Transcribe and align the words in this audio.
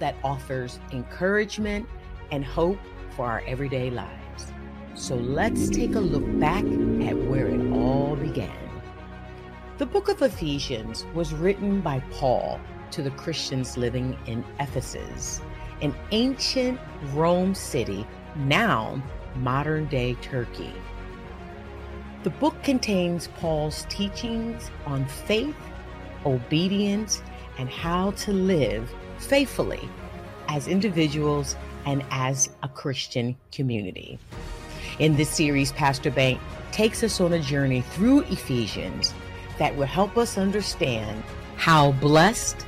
that 0.00 0.16
offers 0.24 0.80
encouragement 0.92 1.88
and 2.32 2.44
hope 2.44 2.78
for 3.16 3.26
our 3.26 3.42
everyday 3.46 3.90
lives. 3.90 4.52
So 4.94 5.14
let's 5.14 5.70
take 5.70 5.94
a 5.94 6.00
look 6.00 6.24
back 6.40 6.64
at 6.64 7.16
where 7.16 7.46
it 7.46 7.72
all 7.72 8.16
began. 8.16 8.56
The 9.78 9.86
book 9.86 10.08
of 10.08 10.20
Ephesians 10.20 11.06
was 11.14 11.32
written 11.32 11.80
by 11.80 12.00
Paul 12.10 12.60
to 12.90 13.02
the 13.02 13.10
Christians 13.12 13.76
living 13.76 14.18
in 14.26 14.44
Ephesus, 14.58 15.40
an 15.80 15.94
ancient 16.10 16.78
Rome 17.14 17.54
city, 17.54 18.06
now 18.36 19.02
modern 19.36 19.86
day 19.86 20.14
Turkey. 20.20 20.74
The 22.24 22.30
book 22.30 22.62
contains 22.62 23.28
Paul's 23.28 23.86
teachings 23.88 24.70
on 24.84 25.06
faith, 25.06 25.56
obedience, 26.26 27.22
and 27.60 27.68
how 27.68 28.10
to 28.12 28.32
live 28.32 28.90
faithfully 29.18 29.86
as 30.48 30.66
individuals 30.66 31.56
and 31.84 32.02
as 32.10 32.48
a 32.62 32.68
Christian 32.68 33.36
community. 33.52 34.18
In 34.98 35.14
this 35.14 35.28
series, 35.28 35.70
Pastor 35.72 36.10
Bank 36.10 36.40
takes 36.72 37.02
us 37.02 37.20
on 37.20 37.34
a 37.34 37.38
journey 37.38 37.82
through 37.82 38.22
Ephesians 38.22 39.12
that 39.58 39.76
will 39.76 39.86
help 39.86 40.16
us 40.16 40.38
understand 40.38 41.22
how 41.56 41.92
blessed 41.92 42.66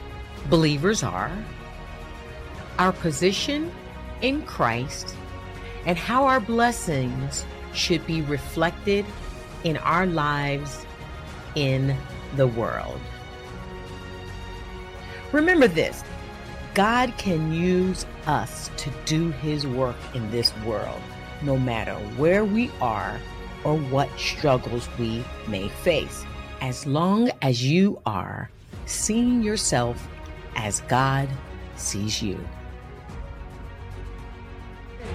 believers 0.51 1.03
are, 1.03 1.33
our 2.79 2.93
position 2.93 3.73
in 4.21 4.43
Christ, 4.43 5.17
and 5.87 5.97
how 5.97 6.27
our 6.27 6.41
blessings 6.41 7.47
should 7.73 8.07
be 8.07 8.21
reflected 8.21 9.07
in 9.65 9.79
our 9.79 10.05
lives 10.05 10.85
in 11.55 11.97
the 12.37 12.47
world. 12.47 13.01
Remember 15.33 15.67
this 15.67 16.05
God 16.75 17.13
can 17.17 17.53
use 17.53 18.07
us 18.27 18.71
to 18.77 18.91
do 19.07 19.31
his 19.31 19.67
work 19.67 19.97
in 20.15 20.31
this 20.31 20.55
world, 20.59 21.01
no 21.43 21.59
matter 21.59 21.95
where 22.17 22.45
we 22.45 22.71
are 22.81 23.19
or 23.65 23.77
what 23.77 24.11
struggles 24.19 24.89
we 24.99 25.25
may 25.49 25.69
face, 25.69 26.25
as 26.61 26.87
long 26.87 27.31
as 27.41 27.65
you 27.65 28.01
are 28.05 28.51
seeing 28.87 29.43
yourself 29.43 30.09
as 30.57 30.81
God 30.83 31.29
sees 31.77 32.23
you. 32.23 32.39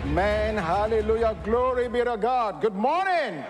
Man, 0.06 0.58
hallelujah. 0.58 1.36
Glory 1.44 1.90
be 1.90 2.04
to 2.04 2.18
God. 2.18 2.62
Good 2.62 2.76
morning. 2.76 3.44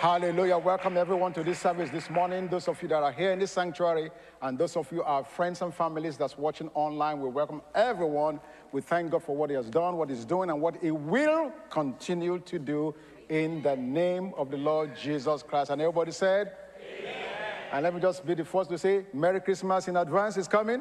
Hallelujah. 0.00 0.56
Welcome 0.58 0.96
everyone 0.96 1.32
to 1.32 1.42
this 1.42 1.58
service 1.58 1.90
this 1.90 2.08
morning. 2.08 2.46
Those 2.46 2.68
of 2.68 2.80
you 2.80 2.86
that 2.86 3.02
are 3.02 3.10
here 3.10 3.32
in 3.32 3.40
this 3.40 3.50
sanctuary 3.50 4.12
and 4.40 4.56
those 4.56 4.76
of 4.76 4.92
you 4.92 5.02
are 5.02 5.24
friends 5.24 5.60
and 5.60 5.74
families 5.74 6.16
that's 6.16 6.38
watching 6.38 6.70
online, 6.74 7.20
we 7.20 7.28
welcome 7.28 7.62
everyone. 7.74 8.38
We 8.70 8.80
thank 8.80 9.10
God 9.10 9.24
for 9.24 9.34
what 9.34 9.50
He 9.50 9.56
has 9.56 9.68
done, 9.68 9.96
what 9.96 10.08
He's 10.08 10.24
doing, 10.24 10.50
and 10.50 10.60
what 10.60 10.76
He 10.76 10.92
will 10.92 11.52
continue 11.68 12.38
to 12.38 12.60
do 12.60 12.94
in 13.28 13.60
the 13.60 13.74
name 13.74 14.34
of 14.36 14.52
the 14.52 14.56
Lord 14.56 14.94
Jesus 14.96 15.42
Christ. 15.42 15.70
And 15.70 15.82
everybody 15.82 16.12
said, 16.12 16.52
Amen. 17.00 17.14
And 17.72 17.82
let 17.82 17.92
me 17.92 18.00
just 18.00 18.24
be 18.24 18.34
the 18.34 18.44
first 18.44 18.70
to 18.70 18.78
say, 18.78 19.04
Merry 19.12 19.40
Christmas 19.40 19.88
in 19.88 19.96
advance 19.96 20.36
is 20.36 20.46
coming. 20.46 20.80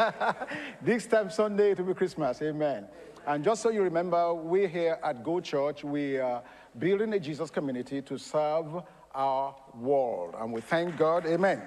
this 0.80 1.06
time 1.06 1.28
Sunday, 1.28 1.72
it 1.72 1.78
will 1.80 1.84
be 1.84 1.92
Christmas. 1.92 2.40
Amen. 2.40 2.86
And 3.26 3.44
just 3.44 3.62
so 3.62 3.68
you 3.68 3.82
remember, 3.82 4.34
we 4.34 4.66
here 4.66 4.98
at 5.04 5.22
Go 5.22 5.38
Church, 5.38 5.84
we 5.84 6.16
are 6.16 6.42
building 6.78 7.12
a 7.12 7.20
Jesus 7.20 7.50
community 7.50 8.02
to 8.02 8.18
serve 8.18 8.82
our 9.14 9.54
world. 9.78 10.34
And 10.38 10.52
we 10.52 10.60
thank 10.60 10.96
God. 10.96 11.26
Amen. 11.26 11.62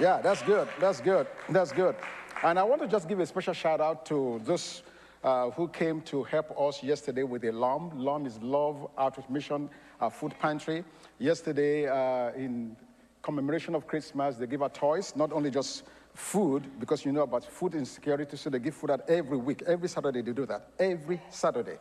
Yeah, 0.00 0.20
that's 0.20 0.42
good. 0.42 0.68
That's 0.80 1.00
good. 1.00 1.26
That's 1.48 1.72
good. 1.72 1.94
And 2.42 2.58
I 2.58 2.62
want 2.62 2.82
to 2.82 2.88
just 2.88 3.08
give 3.08 3.20
a 3.20 3.26
special 3.26 3.54
shout 3.54 3.80
out 3.80 4.04
to 4.06 4.40
those 4.44 4.82
uh, 5.22 5.50
who 5.50 5.68
came 5.68 6.00
to 6.02 6.24
help 6.24 6.58
us 6.58 6.82
yesterday 6.82 7.22
with 7.22 7.44
a 7.44 7.52
LOM. 7.52 7.92
LOM 7.96 8.26
is 8.26 8.38
Love 8.42 8.88
Outreach 8.98 9.28
Mission 9.28 9.70
uh, 10.00 10.08
Food 10.08 10.34
Pantry. 10.40 10.84
Yesterday, 11.18 11.86
uh, 11.86 12.32
in 12.32 12.76
commemoration 13.22 13.74
of 13.76 13.86
Christmas, 13.86 14.36
they 14.36 14.46
give 14.46 14.62
out 14.62 14.74
toys, 14.74 15.14
not 15.14 15.32
only 15.32 15.50
just 15.50 15.84
food 16.14 16.68
because 16.78 17.04
you 17.04 17.12
know 17.12 17.22
about 17.22 17.44
food 17.44 17.74
insecurity, 17.74 18.36
so 18.36 18.50
they 18.50 18.58
give 18.58 18.74
food 18.74 18.90
out 18.90 19.08
every 19.08 19.38
week. 19.38 19.62
Every 19.66 19.88
Saturday 19.88 20.22
they 20.22 20.32
do 20.32 20.46
that. 20.46 20.70
Every 20.78 21.22
Saturday. 21.30 21.78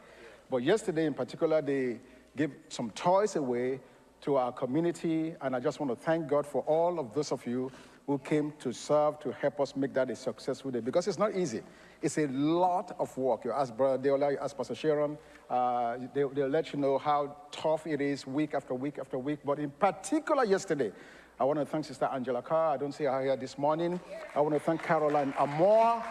But 0.50 0.64
yesterday 0.64 1.06
in 1.06 1.14
particular, 1.14 1.62
they 1.62 2.00
gave 2.36 2.52
some 2.70 2.92
toys 2.92 3.36
away 3.36 3.80
to 4.22 4.36
our 4.36 4.52
community, 4.52 5.36
and 5.42 5.56
I 5.56 5.60
just 5.60 5.80
want 5.80 5.92
to 5.92 6.06
thank 6.06 6.28
God 6.28 6.46
for 6.46 6.62
all 6.64 7.00
of 7.00 7.14
those 7.14 7.32
of 7.32 7.46
you 7.46 7.72
who 8.08 8.18
came 8.20 8.54
to 8.60 8.72
serve 8.72 9.20
to 9.20 9.32
help 9.32 9.60
us 9.60 9.76
make 9.76 9.94
that 9.94 10.10
a 10.10 10.16
successful 10.16 10.72
day 10.72 10.80
because 10.80 11.08
it's 11.08 11.18
not 11.20 11.36
easy. 11.36 11.62
It's 12.02 12.18
a 12.18 12.28
lot 12.28 12.96
of 13.00 13.16
work. 13.18 13.46
You 13.46 13.52
ask 13.52 13.76
Brother 13.76 14.10
Deola, 14.10 14.32
you 14.32 14.38
ask 14.42 14.58
Pastor 14.58 14.76
Sharon, 14.76 15.18
uh, 15.50 15.98
they, 16.14 16.24
will 16.24 16.48
let 16.48 16.74
you 16.74 16.80
know 16.80 16.98
how 16.98 17.36
tough 17.52 17.86
it 17.86 18.02
is 18.02 18.26
week 18.26 18.54
after 18.54 18.74
week 18.74 18.98
after 19.00 19.18
week. 19.18 19.40
But 19.46 19.60
in 19.60 19.70
particular, 19.70 20.46
yesterday, 20.46 20.92
I 21.40 21.44
want 21.44 21.60
to 21.60 21.66
thank 21.66 21.86
Sister 21.86 22.10
Angela 22.12 22.42
Carr. 22.42 22.74
I 22.74 22.78
don't 22.78 22.92
see 22.92 23.06
her 23.06 23.22
here 23.24 23.36
this 23.36 23.58
morning. 23.58 24.00
I 24.36 24.42
want 24.42 24.54
to 24.56 24.60
thank 24.60 24.84
Caroline 24.84 25.34
Amor. 25.40 26.04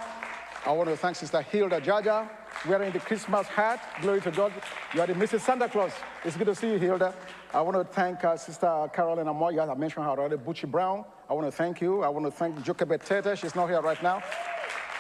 I 0.67 0.73
want 0.73 0.89
to 0.91 0.97
thank 0.97 1.17
Sister 1.17 1.41
Hilda 1.43 1.81
Jaja, 1.81 2.29
wearing 2.67 2.93
the 2.93 3.01
Christmas 3.01 3.47
hat. 3.47 3.81
Glory 4.03 4.21
to 4.21 4.31
God. 4.31 4.53
You 4.95 5.01
are 5.01 5.07
the 5.07 5.15
Mrs. 5.15 5.41
Santa 5.41 5.69
Claus. 5.69 5.93
It's 6.25 6.37
good 6.37 6.47
to 6.47 6.55
see 6.55 6.73
you, 6.73 6.79
Hilda. 6.79 7.15
I 7.53 7.61
want 7.61 7.77
to 7.77 7.85
thank 7.85 8.23
uh, 8.25 8.37
Sister 8.37 8.91
Caroline 8.93 9.29
Amor. 9.29 9.53
Yes, 9.53 9.69
I 9.69 9.75
mentioned 9.75 10.05
her 10.05 10.11
already. 10.11 10.37
Butchie 10.37 10.71
Brown. 10.71 11.05
I 11.29 11.33
want 11.33 11.47
to 11.47 11.53
thank 11.53 11.81
you. 11.81 12.03
I 12.03 12.09
want 12.09 12.27
to 12.27 12.31
thank 12.31 12.63
Jochebed 12.63 13.05
Tete. 13.05 13.39
She's 13.39 13.55
not 13.55 13.69
here 13.69 13.81
right 13.81 14.03
now. 14.03 14.23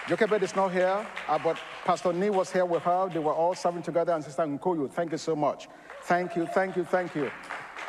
Jochebed 0.09 0.43
is 0.43 0.57
not 0.57 0.73
here, 0.73 1.07
uh, 1.29 1.39
but 1.39 1.59
Pastor 1.85 2.13
Nee 2.13 2.31
was 2.31 2.51
here 2.51 2.65
with 2.65 2.83
her. 2.83 3.09
They 3.13 3.21
were 3.21 3.35
all 3.35 3.55
serving 3.55 3.83
together. 3.83 4.13
And 4.13 4.25
Sister 4.25 4.43
Nkoyu, 4.43 4.91
thank 4.91 5.13
you 5.13 5.19
so 5.19 5.37
much. 5.37 5.69
Thank 6.05 6.37
you, 6.37 6.47
thank 6.47 6.77
you, 6.77 6.85
thank 6.85 7.15
you. 7.15 7.31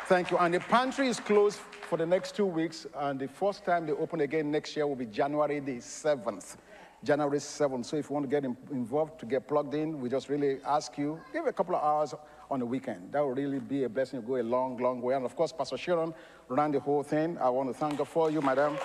Thank 0.06 0.30
you. 0.30 0.38
And 0.38 0.52
the 0.52 0.60
pantry 0.60 1.08
is 1.08 1.18
closed 1.18 1.58
for 1.88 1.96
the 1.96 2.06
next 2.06 2.36
two 2.36 2.46
weeks, 2.46 2.86
and 2.96 3.18
the 3.18 3.28
first 3.28 3.64
time 3.64 3.86
they 3.86 3.92
open 3.92 4.20
again 4.20 4.50
next 4.50 4.76
year 4.76 4.86
will 4.86 4.96
be 4.96 5.06
January 5.06 5.60
the 5.60 5.76
7th. 5.76 6.56
January 7.04 7.38
7th. 7.38 7.84
So 7.86 7.96
if 7.96 8.08
you 8.08 8.14
want 8.14 8.24
to 8.24 8.30
get 8.30 8.44
in, 8.44 8.56
involved, 8.70 9.18
to 9.20 9.26
get 9.26 9.48
plugged 9.48 9.74
in, 9.74 10.00
we 10.00 10.08
just 10.08 10.28
really 10.28 10.58
ask 10.64 10.96
you, 10.96 11.20
give 11.32 11.46
a 11.46 11.52
couple 11.52 11.74
of 11.74 11.82
hours 11.82 12.14
on 12.50 12.60
the 12.60 12.66
weekend. 12.66 13.12
That 13.12 13.20
will 13.20 13.34
really 13.34 13.58
be 13.58 13.84
a 13.84 13.88
blessing. 13.88 14.20
You 14.20 14.26
go 14.26 14.36
a 14.36 14.42
long, 14.42 14.76
long 14.76 15.00
way. 15.00 15.14
And 15.14 15.24
of 15.24 15.34
course, 15.34 15.52
Pastor 15.52 15.76
Sharon 15.76 16.14
ran 16.48 16.70
the 16.70 16.80
whole 16.80 17.02
thing. 17.02 17.38
I 17.38 17.48
want 17.48 17.68
to 17.70 17.74
thank 17.74 17.98
God 17.98 18.08
for 18.08 18.30
you, 18.30 18.40
madam. 18.40 18.78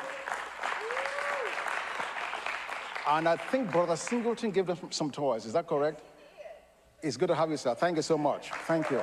And 3.07 3.29
I 3.29 3.37
think 3.37 3.71
Brother 3.71 3.95
Singleton 3.95 4.51
gave 4.51 4.65
them 4.65 4.77
some 4.89 5.11
toys. 5.11 5.45
Is 5.45 5.53
that 5.53 5.67
correct? 5.67 6.01
It's 7.01 7.15
good 7.15 7.27
to 7.27 7.35
have 7.35 7.49
you, 7.51 7.57
sir. 7.57 7.75
Thank 7.75 7.97
you 7.97 8.01
so 8.01 8.17
much. 8.17 8.51
Thank 8.65 8.89
you. 8.89 9.01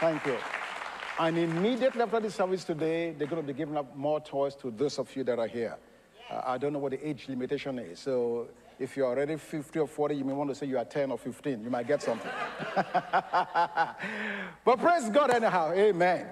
Thank 0.00 0.26
you. 0.26 0.36
And 1.18 1.38
immediately 1.38 2.02
after 2.02 2.20
the 2.20 2.30
service 2.30 2.64
today, 2.64 3.12
they're 3.12 3.26
going 3.26 3.42
to 3.42 3.46
be 3.46 3.56
giving 3.56 3.76
up 3.76 3.96
more 3.96 4.20
toys 4.20 4.54
to 4.56 4.70
those 4.70 4.98
of 4.98 5.14
you 5.16 5.24
that 5.24 5.38
are 5.38 5.46
here. 5.46 5.76
I 6.30 6.58
don't 6.58 6.72
know 6.72 6.78
what 6.78 6.92
the 6.92 7.08
age 7.08 7.26
limitation 7.28 7.78
is. 7.78 8.00
So 8.00 8.48
if 8.78 8.96
you're 8.96 9.06
already 9.06 9.36
50 9.36 9.78
or 9.78 9.86
40, 9.86 10.14
you 10.14 10.24
may 10.24 10.32
want 10.32 10.50
to 10.50 10.54
say 10.54 10.66
you 10.66 10.78
are 10.78 10.84
10 10.84 11.10
or 11.10 11.18
15. 11.18 11.62
You 11.62 11.70
might 11.70 11.86
get 11.86 12.02
something. 12.02 12.30
but 12.74 13.96
praise 14.78 15.08
God 15.10 15.30
anyhow. 15.30 15.72
Amen. 15.72 16.26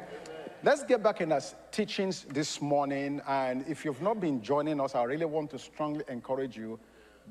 Let's 0.63 0.85
get 0.85 1.03
back 1.03 1.21
in 1.21 1.33
our 1.33 1.41
teachings 1.71 2.27
this 2.31 2.61
morning. 2.61 3.21
And 3.27 3.65
if 3.69 3.85
you've 3.85 4.03
not 4.03 4.21
been 4.21 4.43
joining 4.43 4.81
us, 4.81 4.95
I 4.95 5.05
really 5.05 5.25
want 5.25 5.51
to 5.51 5.59
strongly 5.59 6.05
encourage 6.09 6.57
you 6.57 6.79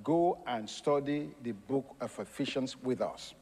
go 0.04 0.40
and 0.48 0.70
study 0.70 1.32
the 1.44 1.52
book 1.52 1.96
of 2.02 2.18
Ephesians 2.20 2.76
with 2.82 3.02
us. 3.02 3.34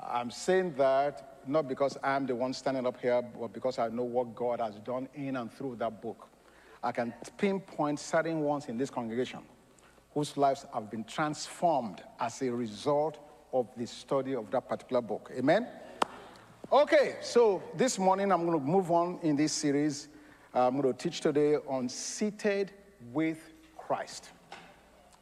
I'm 0.00 0.30
saying 0.30 0.74
that 0.78 1.38
not 1.46 1.68
because 1.68 1.96
I'm 2.02 2.26
the 2.26 2.34
one 2.34 2.52
standing 2.52 2.86
up 2.86 3.00
here, 3.00 3.22
but 3.22 3.52
because 3.52 3.78
I 3.78 3.88
know 3.88 4.04
what 4.04 4.34
God 4.34 4.60
has 4.60 4.76
done 4.76 5.08
in 5.14 5.36
and 5.36 5.52
through 5.52 5.76
that 5.76 6.00
book. 6.00 6.28
I 6.82 6.92
can 6.92 7.12
pinpoint 7.36 7.98
certain 8.00 8.40
ones 8.40 8.66
in 8.66 8.78
this 8.78 8.90
congregation 8.90 9.40
whose 10.14 10.36
lives 10.36 10.66
have 10.72 10.90
been 10.90 11.04
transformed 11.04 12.02
as 12.18 12.42
a 12.42 12.50
result 12.50 13.18
of 13.52 13.68
the 13.76 13.86
study 13.86 14.34
of 14.34 14.50
that 14.50 14.68
particular 14.68 15.02
book. 15.02 15.30
Amen? 15.36 15.66
Okay, 16.72 17.16
so 17.20 17.62
this 17.76 17.98
morning 17.98 18.32
I'm 18.32 18.46
going 18.46 18.58
to 18.58 18.64
move 18.64 18.90
on 18.90 19.18
in 19.22 19.36
this 19.36 19.52
series. 19.52 20.08
I'm 20.54 20.80
going 20.80 20.94
to 20.94 20.98
teach 20.98 21.20
today 21.20 21.56
on 21.56 21.88
seated 21.88 22.72
with 23.12 23.52
Christ. 23.76 24.30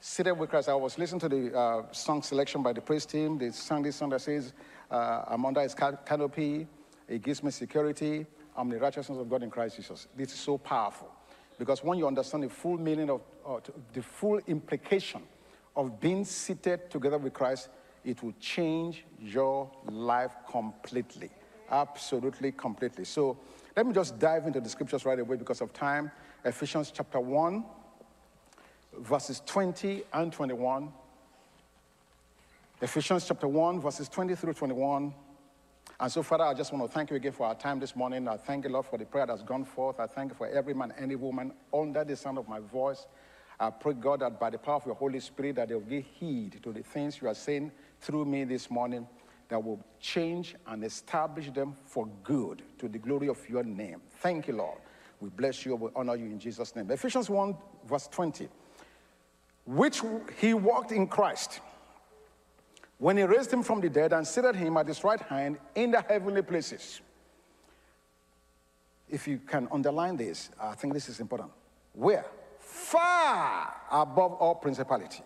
Seated 0.01 0.33
with 0.33 0.51
Christ. 0.51 0.69
I 0.69 0.75
was 0.75 0.99
listening 0.99 1.21
to 1.21 1.29
the 1.29 1.59
uh, 1.59 1.83
song 1.93 2.23
selection 2.23 2.63
by 2.63 2.73
the 2.73 2.81
praise 2.81 3.05
team. 3.05 3.37
They 3.37 3.51
sang 3.51 3.83
this 3.83 3.97
song 3.97 4.11
that 4.11 4.21
says, 4.21 4.53
uh, 4.91 5.25
I'm 5.27 5.45
under 5.45 5.61
his 5.61 5.75
canopy. 5.75 6.67
It 7.09 7.23
gives 7.23 7.43
me 7.43 7.51
security. 7.51 8.27
I'm 8.57 8.69
the 8.69 8.79
righteousness 8.79 9.19
of 9.19 9.29
God 9.29 9.43
in 9.43 9.51
Christ 9.51 9.77
Jesus. 9.77 10.07
This 10.17 10.33
is 10.33 10.39
so 10.39 10.59
powerful. 10.59 11.11
Because 11.59 11.83
when 11.83 11.99
you 11.99 12.07
understand 12.07 12.45
the 12.45 12.49
full 12.49 12.79
meaning 12.79 13.11
of, 13.11 13.21
uh, 13.47 13.59
the 13.93 14.03
full 14.03 14.39
implication 14.47 15.23
of 15.77 16.01
being 16.01 16.25
seated 16.25 16.91
together 16.91 17.19
with 17.19 17.33
Christ, 17.33 17.69
it 18.05 18.23
will 18.23 18.35
change 18.41 19.05
your 19.21 19.71
life 19.91 20.33
completely. 20.51 21.31
Absolutely, 21.71 22.53
completely. 22.53 23.05
So 23.05 23.39
let 23.77 23.87
me 23.87 23.93
just 23.93 24.19
dive 24.19 24.47
into 24.47 24.61
the 24.61 24.69
scriptures 24.69 25.05
right 25.05 25.19
away 25.19 25.37
because 25.37 25.61
of 25.61 25.73
time. 25.73 26.11
Ephesians 26.45 26.91
chapter 26.95 27.21
1, 27.21 27.65
verses 29.01 29.43
20 29.45 30.05
and 30.13 30.33
21. 30.33 30.93
Ephesians 32.81 33.27
chapter 33.27 33.49
1, 33.49 33.81
verses 33.81 34.09
20 34.09 34.35
through 34.37 34.55
21. 34.55 35.13
And 36.01 36.13
so, 36.13 36.23
Father, 36.23 36.45
I 36.45 36.55
just 36.55 36.73
want 36.73 36.89
to 36.89 36.95
thank 36.95 37.11
you 37.11 37.17
again 37.17 37.33
for 37.33 37.47
our 37.47 37.57
time 37.57 37.81
this 37.81 37.97
morning. 37.97 38.29
I 38.29 38.37
thank 38.37 38.65
you, 38.65 38.71
Lord, 38.71 38.87
for 38.87 38.97
the 38.97 39.05
prayer 39.05 39.27
that's 39.27 39.43
gone 39.43 39.65
forth. 39.65 39.99
I 39.99 40.07
thank 40.07 40.31
you 40.31 40.37
for 40.37 40.47
every 40.47 40.73
man, 40.73 40.95
any 40.97 41.17
woman 41.17 41.53
under 41.75 42.05
the 42.05 42.15
sound 42.15 42.39
of 42.39 42.49
my 42.49 42.61
voice. 42.61 43.09
I 43.59 43.71
pray, 43.71 43.95
God, 43.95 44.21
that 44.21 44.39
by 44.39 44.51
the 44.51 44.59
power 44.59 44.77
of 44.77 44.87
your 44.87 44.95
Holy 44.95 45.19
Spirit, 45.19 45.57
that 45.57 45.69
they'll 45.69 45.81
give 45.81 46.05
heed 46.05 46.61
to 46.63 46.73
the 46.73 46.85
things 46.85 47.21
you 47.21 47.27
are 47.27 47.35
saying 47.35 47.73
through 48.01 48.27
me 48.27 48.45
this 48.45 48.71
morning 48.71 49.09
that 49.49 49.61
will 49.61 49.85
change 49.99 50.55
and 50.69 50.85
establish 50.85 51.51
them 51.51 51.75
for 51.85 52.07
good 52.23 52.63
to 52.79 52.89
the 52.89 52.99
glory 52.99 53.29
of 53.29 53.49
your 53.49 53.65
name. 53.65 54.01
Thank 54.21 54.47
you, 54.47 54.55
Lord. 54.55 54.79
We 55.19 55.31
bless 55.31 55.67
you. 55.67 55.75
We 55.75 55.91
honor 55.97 56.15
you 56.15 56.27
in 56.27 56.39
Jesus' 56.39 56.77
name. 56.77 56.89
Ephesians 56.93 57.29
1, 57.29 57.57
verse 57.89 58.07
20. 58.07 58.49
Which 59.67 60.03
he 60.39 60.55
walked 60.55 60.93
in 60.93 61.09
Christ 61.09 61.61
when 62.99 63.17
he 63.17 63.23
raised 63.23 63.53
him 63.53 63.63
from 63.63 63.81
the 63.81 63.89
dead 63.89 64.13
and 64.13 64.27
seated 64.27 64.57
him 64.57 64.77
at 64.77 64.87
his 64.87 65.03
right 65.05 65.21
hand 65.21 65.59
in 65.75 65.93
the 65.93 66.01
heavenly 66.03 66.43
places. 66.43 67.01
If 69.09 69.27
you 69.27 69.39
can 69.39 69.69
underline 69.71 70.17
this, 70.17 70.51
I 70.61 70.75
think 70.75 70.93
this 70.93 71.09
is 71.09 71.21
important. 71.21 71.51
Where? 71.95 72.27
Far 72.59 73.75
above 73.91 74.35
all 74.35 74.57
principality 74.57 75.23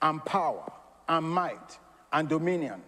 and 0.00 0.24
power 0.24 0.72
and 1.08 1.28
might 1.28 1.78
and 2.12 2.28
dominion 2.28 2.82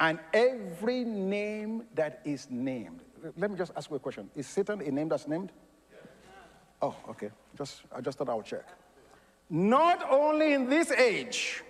and 0.00 0.18
every 0.32 1.04
name 1.04 1.84
that 1.94 2.20
is 2.24 2.48
named. 2.50 3.00
Let 3.36 3.50
me 3.50 3.56
just 3.56 3.72
ask 3.76 3.88
you 3.88 3.96
a 3.96 4.00
question. 4.00 4.28
Is 4.34 4.48
Satan 4.48 4.80
a 4.80 4.90
name 4.90 5.08
that's 5.08 5.28
named? 5.28 5.52
Oh, 6.80 6.96
okay. 7.10 7.30
Just 7.56 7.82
I 7.94 8.00
just 8.00 8.18
thought 8.18 8.28
I 8.28 8.34
would 8.34 8.44
check. 8.44 8.66
Not 9.48 10.04
only 10.10 10.54
in 10.54 10.68
this 10.68 10.90
age, 10.90 11.62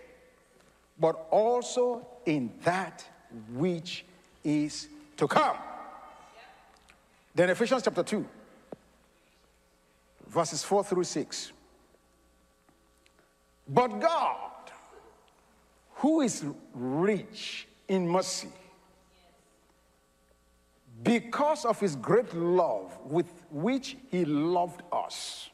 but 1.02 1.26
also 1.32 2.06
in 2.26 2.48
that 2.62 3.04
which 3.54 4.04
is 4.44 4.86
to 5.16 5.26
come. 5.26 5.56
Then 7.34 7.50
Ephesians 7.50 7.82
chapter 7.82 8.04
2, 8.04 8.24
verses 10.28 10.62
4 10.62 10.84
through 10.84 11.02
6. 11.02 11.52
But 13.66 13.98
God, 13.98 14.70
who 15.96 16.20
is 16.20 16.44
rich 16.72 17.66
in 17.88 18.08
mercy, 18.08 18.50
because 21.02 21.64
of 21.64 21.80
his 21.80 21.96
great 21.96 22.32
love 22.32 22.96
with 23.04 23.26
which 23.50 23.96
he 24.08 24.24
loved 24.24 24.82
us, 24.92 25.50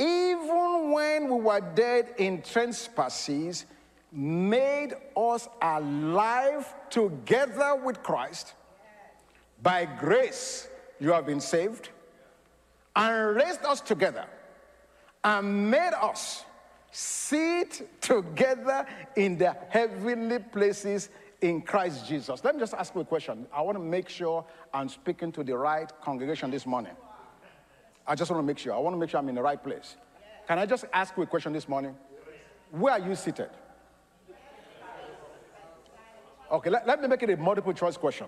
even 0.00 0.90
when 0.90 1.28
we 1.28 1.40
were 1.40 1.60
dead 1.60 2.12
in 2.18 2.42
trespasses, 2.42 3.66
made 4.16 4.94
us 5.14 5.46
alive 5.60 6.74
together 6.88 7.76
with 7.76 8.02
Christ. 8.02 8.54
By 9.62 9.84
grace, 9.84 10.68
you 10.98 11.12
have 11.12 11.26
been 11.26 11.40
saved 11.40 11.90
and 12.94 13.36
raised 13.36 13.64
us 13.64 13.82
together 13.82 14.24
and 15.22 15.70
made 15.70 15.92
us 16.00 16.44
sit 16.90 18.00
together 18.00 18.86
in 19.16 19.36
the 19.36 19.54
heavenly 19.68 20.38
places 20.38 21.10
in 21.42 21.60
Christ 21.60 22.06
Jesus. 22.06 22.42
Let 22.42 22.54
me 22.54 22.60
just 22.60 22.72
ask 22.72 22.94
you 22.94 23.02
a 23.02 23.04
question. 23.04 23.46
I 23.52 23.60
want 23.60 23.76
to 23.76 23.84
make 23.84 24.08
sure 24.08 24.46
I'm 24.72 24.88
speaking 24.88 25.30
to 25.32 25.44
the 25.44 25.58
right 25.58 25.92
congregation 26.00 26.50
this 26.50 26.64
morning. 26.64 26.96
I 28.06 28.14
just 28.14 28.30
want 28.30 28.42
to 28.42 28.46
make 28.46 28.56
sure. 28.56 28.72
I 28.72 28.78
want 28.78 28.94
to 28.94 28.98
make 28.98 29.10
sure 29.10 29.20
I'm 29.20 29.28
in 29.28 29.34
the 29.34 29.42
right 29.42 29.62
place. 29.62 29.96
Can 30.48 30.58
I 30.58 30.64
just 30.64 30.86
ask 30.92 31.14
you 31.16 31.24
a 31.24 31.26
question 31.26 31.52
this 31.52 31.68
morning? 31.68 31.94
Where 32.70 32.94
are 32.94 33.00
you 33.00 33.14
seated? 33.14 33.50
Okay, 36.50 36.70
let, 36.70 36.86
let 36.86 37.00
me 37.00 37.08
make 37.08 37.22
it 37.22 37.30
a 37.30 37.36
multiple 37.36 37.72
choice 37.72 37.96
question. 37.96 38.26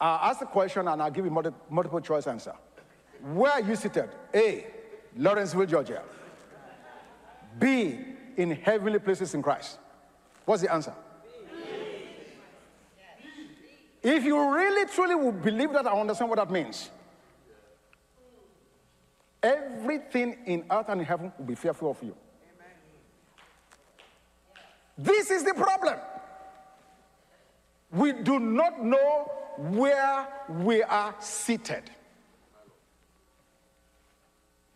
I'll 0.00 0.30
ask 0.30 0.40
the 0.40 0.46
question 0.46 0.86
and 0.86 1.02
I'll 1.02 1.10
give 1.10 1.24
you 1.24 1.30
multi, 1.30 1.50
multiple 1.68 2.00
choice 2.00 2.26
answer. 2.26 2.54
Where 3.32 3.52
are 3.52 3.60
you 3.60 3.74
seated? 3.74 4.10
A. 4.32 4.66
Lawrenceville, 5.16 5.66
Georgia. 5.66 6.02
B. 7.58 7.98
In 8.36 8.52
heavenly 8.52 9.00
places 9.00 9.34
in 9.34 9.42
Christ. 9.42 9.78
What's 10.44 10.62
the 10.62 10.72
answer? 10.72 10.94
If 14.00 14.24
you 14.24 14.54
really 14.54 14.86
truly 14.86 15.16
would 15.16 15.42
believe 15.42 15.72
that, 15.72 15.86
I 15.86 16.00
understand 16.00 16.30
what 16.30 16.36
that 16.36 16.50
means. 16.50 16.90
Everything 19.42 20.38
in 20.46 20.64
earth 20.70 20.86
and 20.88 21.00
in 21.00 21.06
heaven 21.06 21.32
will 21.36 21.44
be 21.44 21.56
fearful 21.56 21.90
of 21.90 22.02
you. 22.02 22.14
This 24.96 25.30
is 25.30 25.44
the 25.44 25.54
problem. 25.54 25.96
We 27.90 28.12
do 28.12 28.38
not 28.38 28.82
know 28.82 29.30
where 29.56 30.28
we 30.48 30.82
are 30.82 31.14
seated. 31.20 31.90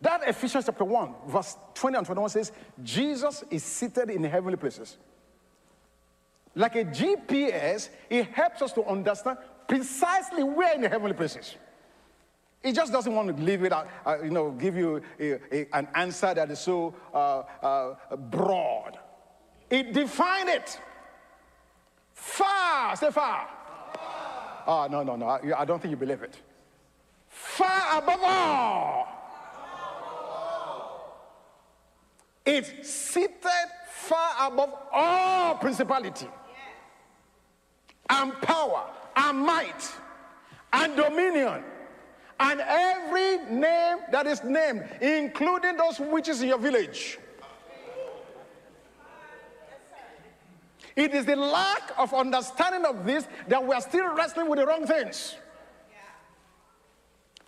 That 0.01 0.27
Ephesians 0.27 0.65
chapter 0.65 0.83
1, 0.83 1.13
verse 1.27 1.55
20 1.75 1.97
and 1.97 2.05
21 2.05 2.29
says, 2.29 2.51
Jesus 2.83 3.43
is 3.49 3.63
seated 3.63 4.09
in 4.09 4.23
heavenly 4.25 4.57
places. 4.57 4.97
Like 6.55 6.75
a 6.75 6.83
GPS, 6.83 7.89
it 8.09 8.27
helps 8.27 8.61
us 8.61 8.73
to 8.73 8.83
understand 8.83 9.37
precisely 9.67 10.43
where 10.43 10.75
in 10.75 10.81
the 10.81 10.89
heavenly 10.89 11.13
places. 11.13 11.55
It 12.61 12.73
just 12.73 12.91
doesn't 12.91 13.13
want 13.13 13.35
to 13.35 13.43
leave 13.43 13.63
it 13.63 13.73
out, 13.73 13.87
uh, 14.05 14.17
you 14.23 14.29
know, 14.29 14.51
give 14.51 14.75
you 14.75 15.01
a, 15.19 15.33
a, 15.51 15.67
an 15.73 15.87
answer 15.95 16.33
that 16.33 16.51
is 16.51 16.59
so 16.59 16.93
uh, 17.13 17.43
uh, 17.61 18.15
broad. 18.15 18.99
It 19.69 19.93
defined 19.93 20.49
it. 20.49 20.79
Far, 22.23 22.95
say 22.95 23.11
far. 23.11 23.47
Oh, 24.65 24.87
no, 24.89 25.03
no, 25.03 25.17
no. 25.17 25.27
I, 25.27 25.61
I 25.61 25.65
don't 25.65 25.79
think 25.81 25.91
you 25.91 25.97
believe 25.97 26.23
it. 26.23 26.35
Far 27.27 27.99
above 27.99 28.19
all. 28.23 29.07
It's 32.45 32.89
seated 32.89 33.67
far 33.91 34.47
above 34.47 34.73
all 34.91 35.55
principality 35.55 36.27
and 38.09 38.33
power 38.41 38.89
and 39.15 39.37
might 39.39 39.91
and 40.71 40.95
dominion 40.95 41.63
and 42.39 42.61
every 42.61 43.37
name 43.53 43.97
that 44.11 44.27
is 44.27 44.43
named, 44.43 44.83
including 45.01 45.77
those 45.77 45.99
witches 45.99 46.41
in 46.41 46.49
your 46.49 46.57
village. 46.57 47.19
It 50.95 51.13
is 51.13 51.25
the 51.25 51.35
lack 51.35 51.91
of 51.97 52.13
understanding 52.13 52.85
of 52.85 53.05
this 53.05 53.27
that 53.47 53.65
we 53.65 53.73
are 53.73 53.81
still 53.81 54.13
wrestling 54.13 54.49
with 54.49 54.59
the 54.59 54.65
wrong 54.65 54.85
things. 54.85 55.35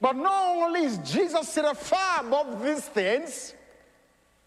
But 0.02 0.16
not 0.16 0.58
only 0.58 0.84
is 0.84 0.98
Jesus 1.00 1.48
seated 1.50 1.76
far 1.76 2.22
above 2.22 2.64
these 2.64 2.86
things, 2.86 3.54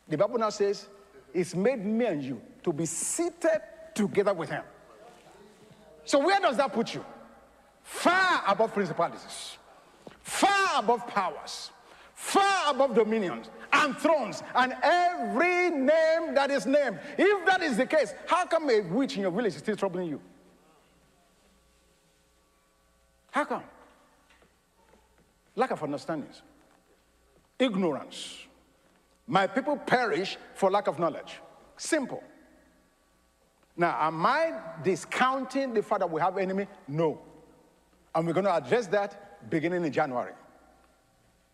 the 0.07 0.17
Bible 0.17 0.39
now 0.39 0.51
says, 0.51 0.87
It's 1.33 1.55
made 1.55 1.85
me 1.85 2.07
and 2.07 2.23
you 2.23 2.41
to 2.65 2.73
be 2.73 2.87
seated 2.87 3.61
together 3.95 4.35
with 4.35 4.51
Him. 4.51 4.63
So, 6.05 6.19
where 6.21 6.41
does 6.41 6.57
that 6.57 6.73
put 6.73 6.95
you? 6.95 7.05
Far 7.83 8.43
above 8.47 8.75
principalities, 8.75 9.57
far 10.21 10.79
above 10.79 11.07
powers, 11.07 11.71
far 12.15 12.71
above 12.71 12.95
dominions 12.95 13.49
and 13.73 13.97
thrones 13.97 14.43
and 14.55 14.75
every 14.83 15.71
name 15.71 16.35
that 16.35 16.51
is 16.51 16.67
named. 16.67 16.99
If 17.17 17.47
that 17.47 17.63
is 17.63 17.77
the 17.77 17.87
case, 17.87 18.15
how 18.27 18.47
come 18.47 18.71
a 18.71 18.81
witch 18.81 19.17
in 19.17 19.23
your 19.23 19.31
village 19.31 19.55
is 19.55 19.61
still 19.61 19.77
troubling 19.77 20.09
you? 20.09 20.21
How 23.31 23.45
come? 23.45 23.63
Lack 25.55 25.71
of 25.71 25.83
understanding, 25.83 26.31
ignorance. 27.59 28.39
My 29.27 29.47
people 29.47 29.77
perish 29.77 30.39
for 30.55 30.71
lack 30.71 30.87
of 30.87 30.99
knowledge. 30.99 31.41
Simple. 31.77 32.23
Now, 33.77 33.97
am 34.01 34.25
I 34.27 34.53
discounting 34.83 35.75
the 35.75 35.83
fact 35.83 36.01
that 36.01 36.11
we 36.11 36.21
have 36.21 36.39
enemy? 36.39 36.67
No. 36.89 37.21
And 38.15 38.27
we're 38.27 38.33
going 38.33 38.47
to 38.47 38.55
address 38.55 38.87
that 38.89 39.49
beginning 39.51 39.85
in 39.85 39.93
January. 39.93 40.33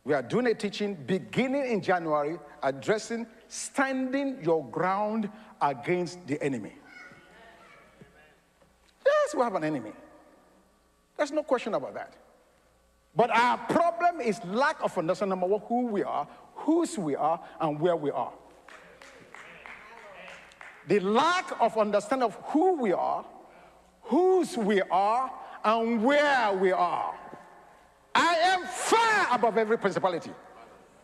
We 0.05 0.13
are 0.13 0.23
doing 0.23 0.47
a 0.47 0.55
teaching 0.55 0.95
beginning 0.95 1.65
in 1.73 1.81
January 1.81 2.39
addressing 2.63 3.27
standing 3.49 4.39
your 4.43 4.65
ground 4.67 5.31
against 5.63 6.27
the 6.27 6.43
enemy. 6.43 6.75
Yes, 9.05 9.35
we 9.35 9.41
have 9.41 9.55
an 9.55 9.65
enemy. 9.65 9.93
There's 11.17 11.33
no 11.33 11.43
question 11.43 11.73
about 11.73 11.95
that. 11.95 12.15
But 13.17 13.31
our 13.31 13.57
problem 13.57 14.21
is 14.21 14.45
lack 14.45 14.83
of 14.83 14.97
understanding 14.99 15.41
of 15.41 15.63
who 15.69 15.87
we 15.87 16.03
are, 16.03 16.29
whose 16.55 16.99
we 16.99 17.17
are, 17.17 17.41
and 17.61 17.81
where 17.81 17.97
we 17.97 18.11
are. 18.11 18.33
The 20.89 21.01
lack 21.01 21.59
of 21.63 21.79
understanding 21.79 22.27
of 22.27 22.35
who 22.49 22.75
we 22.75 22.93
are, 22.93 23.25
whose 24.03 24.59
we 24.59 24.83
are, 24.83 25.33
and 25.65 26.05
where 26.05 26.53
we 26.53 26.73
are 26.73 27.15
above 29.35 29.59
every 29.59 29.79
principality. 29.79 30.31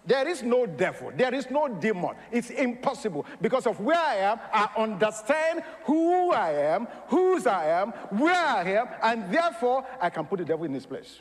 There 0.06 0.26
is 0.26 0.42
no 0.42 0.64
devil. 0.66 1.12
There 1.14 1.34
is 1.34 1.50
no 1.50 1.68
demon. 1.68 2.16
It's 2.32 2.50
impossible. 2.50 3.26
Because 3.40 3.66
of 3.66 3.78
where 3.80 3.98
I 3.98 4.16
am, 4.16 4.40
I 4.52 4.70
understand 4.78 5.62
who 5.84 6.32
I 6.32 6.52
am, 6.52 6.88
whose 7.08 7.46
I 7.46 7.66
am, 7.66 7.90
where 8.18 8.34
I 8.34 8.62
am, 8.72 8.88
and 9.02 9.32
therefore 9.32 9.84
I 10.00 10.08
can 10.08 10.24
put 10.24 10.38
the 10.38 10.44
devil 10.44 10.64
in 10.64 10.72
his 10.72 10.86
place. 10.86 11.20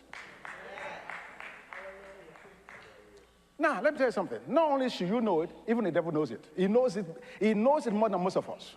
Now, 3.61 3.81
let 3.81 3.93
me 3.93 3.97
tell 3.97 4.07
you 4.07 4.13
something. 4.13 4.39
Not 4.47 4.71
only 4.71 4.89
should 4.89 5.09
you 5.09 5.19
know 5.19 5.41
it, 5.41 5.49
even 5.67 5.83
the 5.83 5.91
devil 5.91 6.13
knows 6.13 6.31
it. 6.31 6.45
He 6.55 6.67
knows 6.67 6.95
it, 6.95 7.05
he 7.41 7.53
knows 7.53 7.85
it 7.85 7.91
more 7.91 8.07
than 8.07 8.23
most 8.23 8.37
of 8.37 8.49
us. 8.49 8.75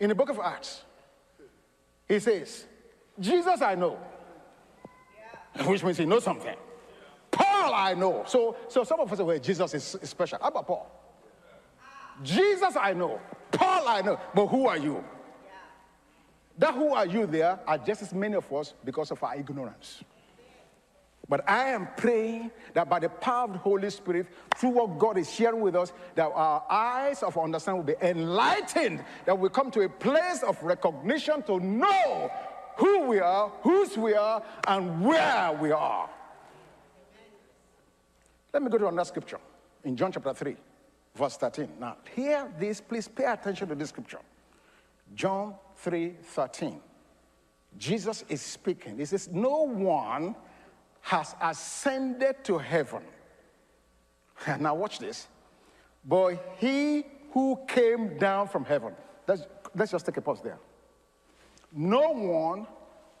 In 0.00 0.08
the 0.08 0.14
book 0.16 0.28
of 0.28 0.40
Acts, 0.40 0.82
he 2.08 2.18
says, 2.18 2.64
Jesus 3.20 3.62
I 3.62 3.76
know. 3.76 3.98
Yeah. 5.54 5.68
Which 5.68 5.84
means 5.84 5.96
he 5.96 6.04
knows 6.04 6.24
something. 6.24 6.56
Paul 7.56 7.74
I 7.74 7.94
know. 7.94 8.24
So, 8.26 8.56
so 8.68 8.84
some 8.84 9.00
of 9.00 9.10
us 9.10 9.18
say, 9.18 9.24
well, 9.24 9.38
Jesus 9.38 9.74
is, 9.74 9.96
special. 10.02 10.38
How 10.40 10.48
about 10.48 10.66
Paul? 10.66 10.90
Jesus 12.22 12.76
I 12.76 12.92
know. 12.92 13.20
Paul 13.50 13.88
I 13.88 14.02
know. 14.02 14.20
But 14.34 14.46
who 14.46 14.66
are 14.66 14.78
you? 14.78 15.04
That 16.58 16.74
who 16.74 16.94
are 16.94 17.06
you 17.06 17.26
there 17.26 17.58
are 17.66 17.78
just 17.78 18.02
as 18.02 18.14
many 18.14 18.34
of 18.34 18.50
us 18.52 18.72
because 18.84 19.10
of 19.10 19.22
our 19.22 19.36
ignorance. 19.36 20.02
But 21.28 21.48
I 21.50 21.70
am 21.70 21.88
praying 21.96 22.52
that 22.72 22.88
by 22.88 23.00
the 23.00 23.08
power 23.08 23.44
of 23.44 23.52
the 23.54 23.58
Holy 23.58 23.90
Spirit, 23.90 24.28
through 24.56 24.70
what 24.70 24.98
God 24.98 25.18
is 25.18 25.30
sharing 25.30 25.60
with 25.60 25.74
us, 25.74 25.92
that 26.14 26.30
our 26.32 26.64
eyes 26.70 27.22
of 27.24 27.36
understanding 27.36 27.84
will 27.84 27.94
be 27.94 28.06
enlightened, 28.06 29.04
that 29.24 29.36
we 29.36 29.48
come 29.48 29.72
to 29.72 29.80
a 29.80 29.88
place 29.88 30.44
of 30.44 30.62
recognition 30.62 31.42
to 31.42 31.58
know 31.58 32.30
who 32.76 33.06
we 33.08 33.18
are, 33.18 33.48
whose 33.62 33.98
we 33.98 34.14
are, 34.14 34.40
and 34.68 35.04
where 35.04 35.52
we 35.60 35.72
are. 35.72 36.08
Let 38.56 38.62
me 38.62 38.70
go 38.70 38.78
to 38.78 38.88
another 38.88 39.04
scripture 39.04 39.38
in 39.84 39.98
John 39.98 40.10
chapter 40.10 40.32
3, 40.32 40.56
verse 41.14 41.36
13. 41.36 41.72
Now, 41.78 41.98
hear 42.14 42.50
this, 42.58 42.80
please 42.80 43.06
pay 43.06 43.26
attention 43.26 43.68
to 43.68 43.74
this 43.74 43.90
scripture. 43.90 44.20
John 45.14 45.56
3 45.76 46.14
13. 46.22 46.80
Jesus 47.76 48.24
is 48.30 48.40
speaking. 48.40 48.96
He 48.96 49.04
says, 49.04 49.28
No 49.30 49.66
one 49.66 50.34
has 51.02 51.34
ascended 51.42 52.42
to 52.44 52.56
heaven. 52.56 53.02
now, 54.58 54.74
watch 54.74 55.00
this. 55.00 55.28
But 56.02 56.36
he 56.56 57.04
who 57.32 57.58
came 57.68 58.16
down 58.16 58.48
from 58.48 58.64
heaven, 58.64 58.94
let's, 59.28 59.42
let's 59.74 59.92
just 59.92 60.06
take 60.06 60.16
a 60.16 60.22
pause 60.22 60.40
there. 60.42 60.58
No 61.74 62.14
one 62.14 62.66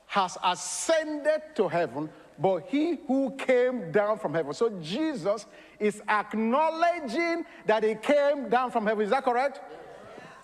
has 0.06 0.38
ascended 0.42 1.42
to 1.56 1.68
heaven 1.68 2.08
but 2.38 2.66
he 2.68 2.98
who 3.06 3.34
came 3.36 3.90
down 3.92 4.18
from 4.18 4.34
heaven. 4.34 4.52
So 4.52 4.70
Jesus 4.80 5.46
is 5.78 6.02
acknowledging 6.08 7.44
that 7.66 7.82
he 7.82 7.94
came 7.94 8.48
down 8.48 8.70
from 8.70 8.86
heaven. 8.86 9.04
Is 9.04 9.10
that 9.10 9.24
correct? 9.24 9.60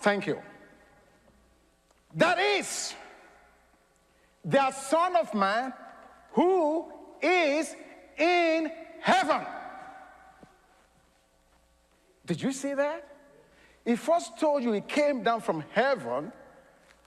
Thank 0.00 0.26
you. 0.26 0.40
That 2.14 2.38
is 2.38 2.94
the 4.44 4.70
Son 4.72 5.16
of 5.16 5.32
Man 5.34 5.72
who 6.32 6.90
is 7.20 7.74
in 8.18 8.70
heaven. 9.00 9.40
Did 12.26 12.42
you 12.42 12.52
see 12.52 12.74
that? 12.74 13.08
He 13.84 13.96
first 13.96 14.38
told 14.38 14.62
you 14.62 14.72
he 14.72 14.80
came 14.80 15.22
down 15.22 15.40
from 15.40 15.64
heaven. 15.72 16.32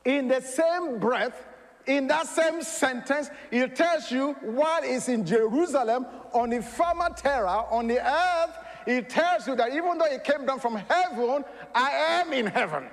In 0.04 0.28
the 0.28 0.42
same 0.42 1.00
breath, 1.00 1.48
in 1.88 2.08
that 2.08 2.28
same 2.28 2.62
sentence, 2.62 3.30
he 3.52 3.68
tells 3.68 4.12
you 4.12 4.34
what 4.42 4.84
is 4.84 5.08
in 5.08 5.26
Jerusalem 5.26 6.06
on 6.34 6.50
the 6.50 6.62
former 6.62 7.10
terra, 7.16 7.66
on 7.70 7.88
the 7.88 8.00
earth. 8.00 8.58
He 8.86 9.02
tells 9.02 9.48
you 9.48 9.56
that 9.56 9.74
even 9.74 9.98
though 9.98 10.10
he 10.12 10.20
came 10.20 10.46
down 10.46 10.60
from 10.60 10.76
heaven, 10.76 11.44
I 11.74 11.90
am 11.92 12.34
in 12.34 12.48
heaven. 12.48 12.86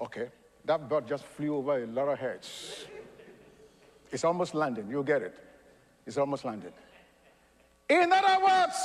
Okay, 0.00 0.28
that 0.64 0.88
bird 0.88 1.06
just 1.06 1.24
flew 1.24 1.56
over 1.56 1.82
a 1.82 1.86
lot 1.86 2.08
of 2.08 2.18
heads. 2.18 2.86
It's 4.10 4.24
almost 4.24 4.54
landing. 4.54 4.88
You'll 4.88 5.02
get 5.02 5.22
it. 5.22 5.34
It's 6.06 6.18
almost 6.18 6.44
landing. 6.44 6.72
In 7.88 8.12
other 8.12 8.44
words, 8.44 8.76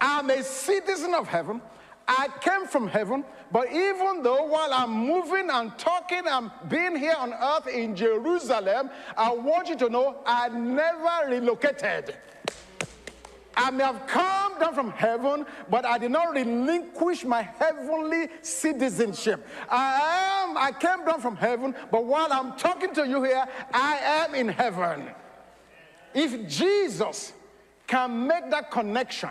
I'm 0.00 0.28
a 0.30 0.42
citizen 0.42 1.14
of 1.14 1.26
heaven. 1.26 1.60
I 2.08 2.28
came 2.40 2.66
from 2.66 2.86
heaven, 2.86 3.24
but 3.50 3.70
even 3.72 4.22
though 4.22 4.44
while 4.44 4.72
I'm 4.72 4.90
moving 4.90 5.50
and 5.50 5.76
talking 5.78 6.22
and 6.26 6.50
being 6.68 6.96
here 6.96 7.16
on 7.18 7.32
earth 7.32 7.66
in 7.66 7.96
Jerusalem, 7.96 8.90
I 9.16 9.32
want 9.32 9.68
you 9.68 9.76
to 9.76 9.88
know 9.88 10.18
I 10.24 10.48
never 10.48 11.28
relocated. 11.30 12.16
I 13.56 13.70
may 13.70 13.84
have 13.84 14.06
come 14.06 14.58
down 14.60 14.74
from 14.74 14.90
heaven, 14.90 15.46
but 15.70 15.86
I 15.86 15.96
did 15.96 16.10
not 16.10 16.34
relinquish 16.34 17.24
my 17.24 17.42
heavenly 17.42 18.28
citizenship. 18.42 19.46
I 19.70 20.44
am, 20.44 20.58
I 20.58 20.72
came 20.72 21.06
down 21.06 21.20
from 21.22 21.36
heaven, 21.36 21.74
but 21.90 22.04
while 22.04 22.28
I'm 22.30 22.56
talking 22.58 22.92
to 22.94 23.08
you 23.08 23.22
here, 23.22 23.46
I 23.72 23.96
am 23.96 24.34
in 24.34 24.48
heaven. 24.48 25.08
If 26.12 26.46
Jesus 26.48 27.32
can 27.86 28.26
make 28.26 28.50
that 28.50 28.70
connection 28.70 29.30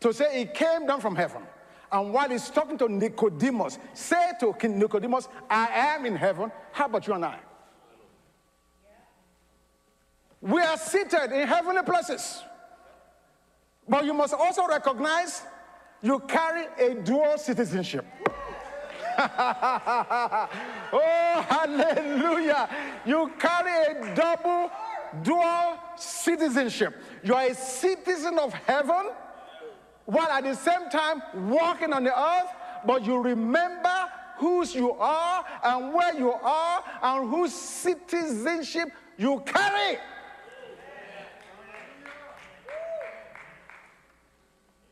to 0.00 0.12
say 0.12 0.38
he 0.38 0.44
came 0.44 0.86
down 0.86 1.00
from 1.00 1.16
heaven, 1.16 1.42
and 1.90 2.12
while 2.12 2.28
he's 2.28 2.50
talking 2.50 2.76
to 2.78 2.88
Nicodemus, 2.88 3.78
say 3.94 4.32
to 4.40 4.54
Nicodemus, 4.68 5.28
I 5.48 5.68
am 5.68 6.06
in 6.06 6.16
heaven, 6.16 6.52
how 6.72 6.86
about 6.86 7.06
you 7.06 7.14
and 7.14 7.24
I? 7.24 7.38
We 10.40 10.60
are 10.60 10.76
seated 10.76 11.32
in 11.32 11.48
heavenly 11.48 11.82
places. 11.82 12.42
But 13.88 14.04
you 14.04 14.12
must 14.12 14.34
also 14.34 14.66
recognize 14.66 15.42
you 16.02 16.20
carry 16.20 16.66
a 16.78 16.94
dual 16.94 17.38
citizenship. 17.38 18.04
oh, 19.18 20.48
hallelujah. 21.48 22.68
You 23.04 23.32
carry 23.38 23.96
a 23.96 24.14
double, 24.14 24.70
dual 25.22 25.78
citizenship. 25.96 26.94
You 27.24 27.34
are 27.34 27.46
a 27.46 27.54
citizen 27.54 28.38
of 28.38 28.52
heaven 28.52 29.10
while 30.08 30.28
at 30.28 30.42
the 30.42 30.54
same 30.54 30.88
time 30.88 31.20
walking 31.50 31.92
on 31.92 32.02
the 32.02 32.18
earth, 32.18 32.48
but 32.86 33.04
you 33.04 33.20
remember 33.20 33.94
whose 34.38 34.74
you 34.74 34.92
are 34.92 35.44
and 35.62 35.92
where 35.92 36.16
you 36.16 36.32
are 36.32 36.82
and 37.02 37.28
whose 37.28 37.52
citizenship 37.52 38.88
you 39.18 39.42
carry. 39.44 39.98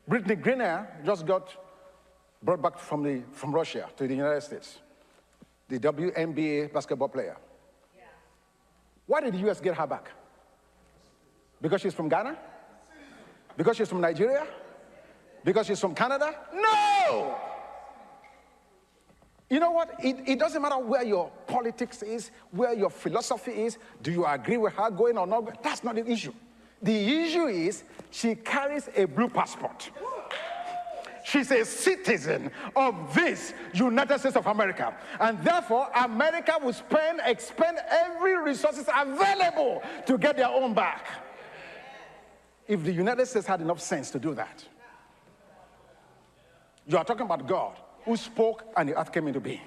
Brittney 0.07 0.37
Griner 0.39 0.87
just 1.03 1.25
got 1.25 1.51
brought 2.43 2.61
back 2.61 2.79
from, 2.79 3.03
the, 3.03 3.23
from 3.33 3.53
Russia 3.53 3.89
to 3.97 4.07
the 4.07 4.15
United 4.15 4.43
States, 4.43 4.81
the 5.67 5.79
WNBA 5.79 6.75
basketball 6.75 7.09
player. 7.09 7.39
Yeah. 7.97 8.03
Why 9.07 9.23
did 9.23 9.33
the 9.33 9.49
US 9.49 9.61
get 9.61 9.77
her 9.77 9.87
back? 9.87 10.11
Because 11.63 11.81
she's 11.81 11.95
from 11.95 12.11
Ghana? 12.11 12.37
Because 13.57 13.79
she's 13.79 13.89
from 13.89 14.03
Nigeria? 14.03 14.47
Because 15.47 15.69
she's 15.69 15.79
from 15.79 15.95
Canada? 15.95 16.35
No! 16.53 17.39
You 19.49 19.61
know 19.61 19.71
what? 19.71 19.95
It, 20.03 20.17
it, 20.27 20.39
doesn't 20.41 20.61
matter 20.61 20.77
where 20.77 21.05
your 21.05 21.31
politics 21.47 22.03
is, 22.03 22.33
where 22.51 22.75
your 22.75 22.91
philosophy 22.91 23.53
is. 23.53 23.79
Do 24.03 24.11
you 24.11 24.27
agree 24.27 24.57
with 24.57 24.73
her 24.73 24.91
going 24.91 25.17
or 25.17 25.25
not? 25.25 25.63
That's 25.63 25.85
not 25.85 25.95
the 25.95 26.11
issue. 26.11 26.33
The 26.83 27.23
issue 27.23 27.47
is 27.47 27.85
she 28.11 28.35
carries 28.35 28.89
a 28.97 29.05
blue 29.05 29.29
passport. 29.29 29.89
She's 31.25 31.53
a 31.53 31.65
citizen 31.65 32.51
of 32.75 33.15
this 33.15 33.55
United 33.73 34.19
States 34.19 34.35
of 34.35 34.49
America. 34.49 34.97
And 35.21 35.41
therefore, 35.45 35.89
America 35.95 36.55
will 36.61 36.73
spend, 36.73 37.21
expend 37.25 37.79
every 37.89 38.37
resources 38.37 38.89
available 38.93 39.81
to 40.07 40.19
get 40.19 40.39
their 40.39 40.49
own 40.49 40.75
back. 40.75 41.07
If 42.67 42.83
the 42.83 42.93
United 42.93 43.27
States 43.27 43.47
had 43.47 43.61
enough 43.61 43.81
sense 43.81 44.11
to 44.11 44.19
do 44.19 44.35
that. 44.35 44.65
You 46.87 46.99
are 46.99 47.05
talking 47.05 47.27
about 47.27 47.47
God 47.47 47.77
who 48.05 48.17
spoke 48.17 48.65
and 48.77 48.89
the 48.89 48.99
earth 48.99 49.13
came 49.13 49.27
into 49.27 49.41
being. 49.41 49.61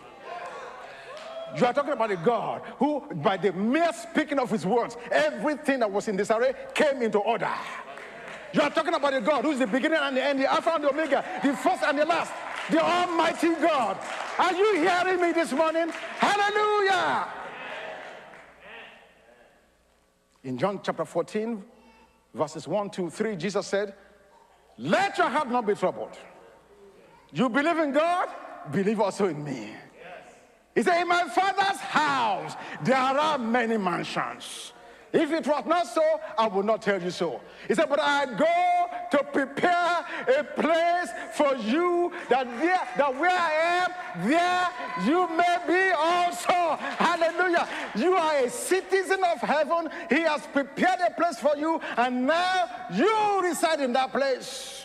You 1.58 1.66
are 1.66 1.74
talking 1.74 1.94
about 1.94 2.12
a 2.12 2.16
God 2.16 2.62
who, 2.78 3.02
by 3.16 3.38
the 3.38 3.52
mere 3.52 3.92
speaking 3.92 4.40
of 4.40 4.50
his 4.50 4.66
words, 4.66 4.96
everything 5.12 5.80
that 5.80 5.92
was 5.92 6.08
in 6.08 6.16
this 6.16 6.30
array 6.32 6.54
came 6.74 7.02
into 7.02 7.20
order. 7.20 7.52
You 8.54 8.62
are 8.62 8.70
talking 8.70 8.94
about 8.94 9.14
a 9.14 9.22
God 9.22 9.44
who's 9.44 9.60
the 9.60 9.68
beginning 9.68 10.00
and 10.02 10.16
the 10.16 10.24
end, 10.24 10.40
the 10.40 10.52
Alpha 10.52 10.72
and 10.76 10.84
the 10.84 10.90
Omega, 10.90 11.26
the 11.44 11.56
first 11.56 11.84
and 11.84 11.98
the 11.98 12.06
last, 12.06 12.32
the 12.70 12.80
Almighty 12.80 13.54
God. 13.56 13.98
Are 14.38 14.54
you 14.54 14.76
hearing 14.76 15.22
me 15.22 15.32
this 15.32 15.52
morning? 15.52 15.90
Hallelujah! 16.18 17.28
In 20.44 20.58
John 20.58 20.80
chapter 20.82 21.04
14, 21.04 21.64
verses 22.34 22.68
1, 22.68 22.90
2, 22.92 23.10
3, 23.10 23.36
Jesus 23.36 23.68
said, 23.68 23.94
Let 24.78 25.18
your 25.18 25.30
heart 25.30 25.52
not 25.52 25.68
be 25.68 25.76
troubled. 25.76 26.18
You 27.32 27.50
believe 27.50 27.78
in 27.78 27.92
God, 27.92 28.30
believe 28.72 29.00
also 29.00 29.28
in 29.28 29.44
me. 29.44 29.70
Yes. 29.70 30.34
He 30.76 30.84
said, 30.84 31.02
In 31.02 31.08
my 31.08 31.28
father's 31.28 31.80
house, 31.80 32.56
there 32.84 32.98
are 32.98 33.38
many 33.38 33.78
mansions. 33.78 34.74
If 35.12 35.32
it 35.32 35.48
was 35.48 35.66
not 35.66 35.88
so, 35.88 36.04
I 36.38 36.48
would 36.48 36.66
not 36.66 36.84
tell 36.84 37.02
you 37.02 37.10
so. 37.10 37.42
He 37.68 37.74
said, 37.74 37.90
But 37.90 38.00
I 38.00 38.26
go 38.26 39.18
to 39.18 39.24
prepare 39.32 40.06
a 40.38 40.44
place 40.44 41.10
for 41.34 41.56
you 41.56 42.12
that 42.30 42.46
there, 42.60 42.82
that 42.98 43.16
where 43.20 43.32
I 43.32 43.86
am, 43.86 44.28
there 44.30 44.70
you 45.06 45.28
may 45.36 45.58
be 45.68 45.92
also. 45.96 46.78
Hallelujah. 46.98 47.68
You 47.96 48.14
are 48.14 48.38
a 48.38 48.50
citizen 48.50 49.24
of 49.24 49.40
heaven. 49.40 49.90
He 50.10 50.22
has 50.22 50.46
prepared 50.48 51.00
a 51.08 51.12
place 51.12 51.40
for 51.40 51.58
you, 51.58 51.82
and 51.98 52.28
now 52.28 52.70
you 52.94 53.42
reside 53.42 53.82
in 53.82 53.94
that 53.94 54.12
place. 54.12 54.79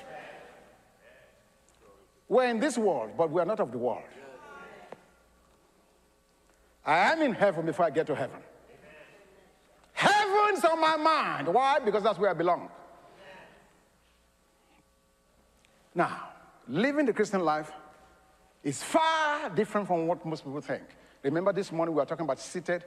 We're 2.28 2.48
in 2.48 2.58
this 2.58 2.78
world, 2.78 3.12
but 3.16 3.30
we 3.30 3.40
are 3.40 3.44
not 3.44 3.60
of 3.60 3.70
the 3.70 3.78
world. 3.78 4.02
I 6.84 7.12
am 7.12 7.22
in 7.22 7.32
heaven 7.32 7.64
before 7.66 7.86
I 7.86 7.90
get 7.90 8.06
to 8.08 8.14
heaven. 8.14 8.40
Heaven's 9.92 10.64
on 10.64 10.80
my 10.80 10.96
mind. 10.96 11.48
Why? 11.48 11.78
Because 11.78 12.02
that's 12.02 12.18
where 12.18 12.30
I 12.30 12.34
belong. 12.34 12.68
Now, 15.94 16.30
living 16.68 17.06
the 17.06 17.12
Christian 17.12 17.40
life 17.40 17.70
is 18.62 18.82
far 18.82 19.48
different 19.50 19.86
from 19.86 20.06
what 20.06 20.24
most 20.26 20.44
people 20.44 20.60
think. 20.60 20.82
Remember, 21.22 21.52
this 21.52 21.70
morning 21.70 21.94
we 21.94 22.00
were 22.00 22.06
talking 22.06 22.24
about 22.24 22.40
seated 22.40 22.84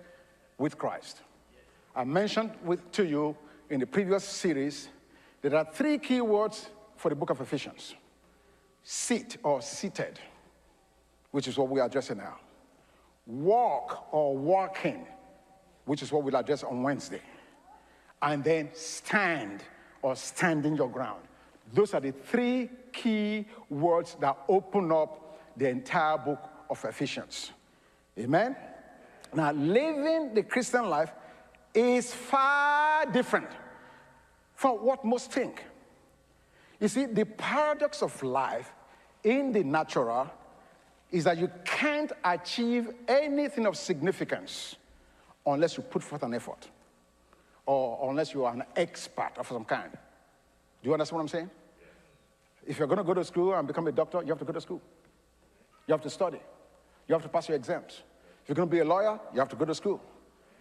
with 0.58 0.78
Christ. 0.78 1.22
I 1.96 2.04
mentioned 2.04 2.52
with, 2.64 2.92
to 2.92 3.06
you 3.06 3.36
in 3.70 3.80
the 3.80 3.88
previous 3.88 4.24
series 4.24 4.90
that 5.42 5.50
there 5.50 5.60
are 5.60 5.68
three 5.72 5.98
key 5.98 6.22
words 6.22 6.70
for 6.96 7.10
the 7.10 7.16
book 7.16 7.30
of 7.30 7.40
Ephesians 7.42 7.96
sit 8.90 9.36
or 9.44 9.62
seated, 9.62 10.18
which 11.32 11.46
is 11.50 11.58
what 11.58 11.68
we 11.68 11.82
are 11.82 11.88
addressing 11.88 12.18
now 12.20 12.38
walk 13.26 14.08
or 14.14 14.38
walking, 14.38 15.06
which 15.84 16.02
is 16.02 16.10
what 16.10 16.24
we'll 16.24 16.38
address 16.38 16.64
on 16.64 16.82
Wednesday, 16.82 17.20
and 18.22 18.42
then 18.42 18.70
stand 18.72 19.62
or 20.02 20.16
standing 20.16 20.78
your 20.78 20.90
ground. 20.90 21.22
Those 21.74 21.94
are 21.94 22.00
the 22.00 22.14
three 22.14 22.70
key 22.94 23.46
words 23.70 24.16
that 24.22 24.38
open 24.48 24.94
up 24.94 25.38
the 25.58 25.68
entire 25.68 26.18
book 26.18 26.50
of 26.70 26.86
Ephesians. 26.86 27.52
Amen? 28.18 28.56
Now, 29.34 29.52
living 29.52 30.34
the 30.34 30.44
Christian 30.44 30.90
life 30.90 31.12
is 31.74 32.14
far 32.14 33.06
different 33.08 33.50
from 34.54 34.78
what 34.78 35.04
most 35.04 35.34
think. 35.34 35.66
You 36.80 36.88
see, 36.88 37.06
the 37.08 37.26
paradox 37.26 38.02
of 38.02 38.24
life 38.24 38.72
in 39.28 39.52
the 39.52 39.64
natural 39.64 40.32
is 41.12 41.26
that 41.26 41.38
you 41.38 41.50
can't 41.66 42.12
achieve 42.24 42.90
anything 43.08 43.66
of 43.66 43.76
significance 43.76 44.76
unless 45.46 45.78
you 45.78 45.84
put 45.84 46.02
forth 46.02 46.24
an 46.24 46.34
effort 46.34 46.68
or 47.66 48.10
unless 48.10 48.34
you 48.34 48.46
are 48.46 48.54
an 48.54 48.64
expert 48.76 49.32
of 49.38 49.48
some 49.48 49.66
kind. 49.66 49.92
Do 49.92 50.90
you 50.90 50.94
understand 50.94 51.18
what 51.18 51.22
I'm 51.24 51.28
saying? 51.28 51.50
If 52.66 52.80
you're 52.80 52.88
going 52.88 53.00
to 53.00 53.04
go 53.04 53.14
to 53.14 53.24
school 53.24 53.54
and 53.54 53.68
become 53.68 53.88
a 53.88 53.92
doctor, 53.92 54.22
you 54.22 54.30
have 54.30 54.40
to 54.40 54.46
go 54.46 54.54
to 54.54 54.62
school. 54.62 54.82
You 55.88 55.94
have 55.94 56.02
to 56.02 56.10
study. 56.10 56.40
You 57.08 57.14
have 57.14 57.24
to 57.24 57.30
pass 57.30 57.50
your 57.50 57.58
exams. 57.58 58.04
If 58.44 58.50
you're 58.50 58.56
going 58.56 58.70
to 58.70 58.72
be 58.72 58.80
a 58.80 58.86
lawyer, 58.86 59.20
you 59.34 59.40
have 59.40 59.50
to 59.50 59.56
go 59.58 59.66
to 59.66 59.76
school, 59.76 60.02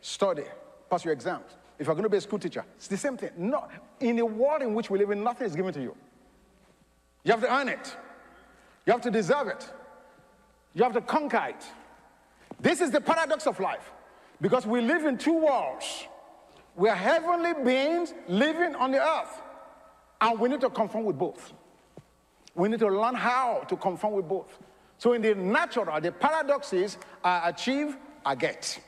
study, 0.00 0.44
pass 0.90 1.04
your 1.04 1.12
exams. 1.12 1.52
If 1.78 1.86
you're 1.86 1.94
going 1.94 2.04
to 2.04 2.10
be 2.10 2.16
a 2.16 2.20
school 2.20 2.38
teacher, 2.38 2.64
it's 2.76 2.88
the 2.88 2.96
same 2.96 3.16
thing. 3.16 3.30
No, 3.36 3.68
in 4.00 4.16
the 4.16 4.26
world 4.26 4.62
in 4.62 4.74
which 4.74 4.90
we 4.90 4.98
live 4.98 5.10
in, 5.10 5.22
nothing 5.22 5.46
is 5.46 5.54
given 5.54 5.72
to 5.74 5.82
you. 5.82 5.94
You 7.24 7.32
have 7.32 7.40
to 7.40 7.52
earn 7.52 7.68
it. 7.68 7.96
You 8.86 8.92
have 8.92 9.02
to 9.02 9.10
deserve 9.10 9.48
it. 9.48 9.68
You 10.74 10.84
have 10.84 10.92
to 10.94 11.00
conquer 11.00 11.48
it. 11.48 11.64
This 12.60 12.80
is 12.80 12.90
the 12.90 13.00
paradox 13.00 13.46
of 13.46 13.58
life 13.60 13.92
because 14.40 14.66
we 14.66 14.80
live 14.80 15.04
in 15.04 15.18
two 15.18 15.34
worlds. 15.34 16.06
We 16.76 16.88
are 16.88 16.96
heavenly 16.96 17.52
beings 17.64 18.14
living 18.28 18.74
on 18.74 18.92
the 18.92 19.02
earth, 19.02 19.42
and 20.20 20.38
we 20.38 20.48
need 20.48 20.60
to 20.60 20.70
conform 20.70 21.04
with 21.04 21.18
both. 21.18 21.52
We 22.54 22.68
need 22.68 22.80
to 22.80 22.88
learn 22.88 23.14
how 23.14 23.64
to 23.68 23.76
conform 23.76 24.14
with 24.14 24.28
both. 24.28 24.58
So, 24.98 25.12
in 25.12 25.22
the 25.22 25.34
natural, 25.34 26.00
the 26.00 26.12
paradox 26.12 26.72
is 26.72 26.96
I 27.24 27.50
achieve, 27.50 27.96
I 28.24 28.34
get. 28.34 28.78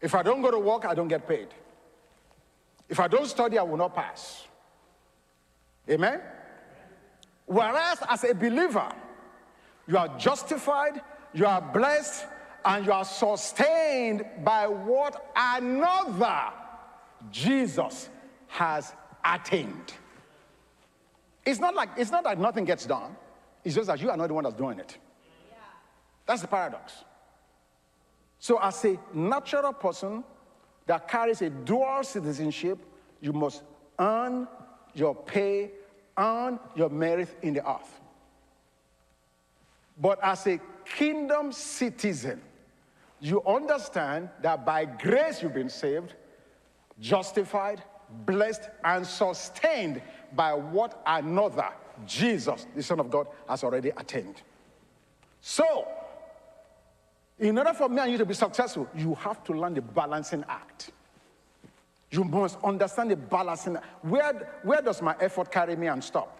If 0.00 0.14
I 0.14 0.22
don't 0.22 0.42
go 0.42 0.50
to 0.50 0.58
work, 0.58 0.84
I 0.84 0.94
don't 0.94 1.08
get 1.08 1.28
paid. 1.28 1.48
If 2.88 2.98
I 2.98 3.08
don't 3.08 3.26
study, 3.26 3.58
I 3.58 3.62
will 3.62 3.76
not 3.76 3.94
pass. 3.94 4.46
Amen? 5.88 6.20
Whereas, 7.50 7.98
as 8.08 8.22
a 8.22 8.32
believer, 8.32 8.92
you 9.88 9.98
are 9.98 10.16
justified, 10.16 11.00
you 11.34 11.46
are 11.46 11.60
blessed, 11.60 12.24
and 12.64 12.86
you 12.86 12.92
are 12.92 13.04
sustained 13.04 14.24
by 14.44 14.68
what 14.68 15.32
another 15.34 16.52
Jesus 17.32 18.08
has 18.46 18.94
attained. 19.24 19.94
It's 21.44 21.58
not 21.58 21.74
like 21.74 21.88
it's 21.96 22.12
not 22.12 22.24
like 22.24 22.38
nothing 22.38 22.66
gets 22.66 22.86
done. 22.86 23.16
It's 23.64 23.74
just 23.74 23.88
that 23.88 24.00
you 24.00 24.10
are 24.10 24.16
not 24.16 24.28
the 24.28 24.34
one 24.34 24.44
that's 24.44 24.54
doing 24.54 24.78
it. 24.78 24.96
That's 26.26 26.42
the 26.42 26.48
paradox. 26.48 26.92
So, 28.38 28.60
as 28.62 28.84
a 28.84 28.96
natural 29.12 29.72
person 29.72 30.22
that 30.86 31.08
carries 31.08 31.42
a 31.42 31.50
dual 31.50 32.04
citizenship, 32.04 32.78
you 33.20 33.32
must 33.32 33.64
earn 33.98 34.46
your 34.94 35.16
pay, 35.16 35.72
earn 36.16 36.58
your 36.74 36.88
merit 36.88 37.36
in 37.42 37.54
the 37.54 37.68
earth. 37.68 38.00
But 39.98 40.18
as 40.22 40.46
a 40.46 40.60
kingdom 40.84 41.52
citizen, 41.52 42.40
you 43.20 43.42
understand 43.44 44.30
that 44.42 44.64
by 44.64 44.86
grace 44.86 45.42
you've 45.42 45.54
been 45.54 45.68
saved, 45.68 46.14
justified, 46.98 47.82
blessed, 48.24 48.70
and 48.82 49.06
sustained 49.06 50.00
by 50.34 50.54
what 50.54 51.02
another, 51.06 51.68
Jesus, 52.06 52.66
the 52.74 52.82
Son 52.82 52.98
of 52.98 53.10
God, 53.10 53.26
has 53.48 53.62
already 53.62 53.90
attained. 53.90 54.42
So, 55.40 55.86
in 57.38 57.56
order 57.58 57.72
for 57.72 57.88
me 57.88 58.00
and 58.02 58.12
you 58.12 58.18
to 58.18 58.26
be 58.26 58.34
successful, 58.34 58.88
you 58.94 59.14
have 59.16 59.42
to 59.44 59.52
learn 59.52 59.74
the 59.74 59.82
balancing 59.82 60.44
act. 60.48 60.90
You 62.10 62.24
must 62.24 62.58
understand 62.64 63.10
the 63.10 63.16
balancing. 63.16 63.76
Where, 64.02 64.60
where 64.62 64.82
does 64.82 65.00
my 65.00 65.14
effort 65.20 65.50
carry 65.50 65.76
me 65.76 65.86
and 65.86 66.02
stop? 66.02 66.36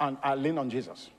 And 0.00 0.16
I 0.22 0.34
lean 0.34 0.58
on 0.58 0.68
Jesus. 0.68 1.10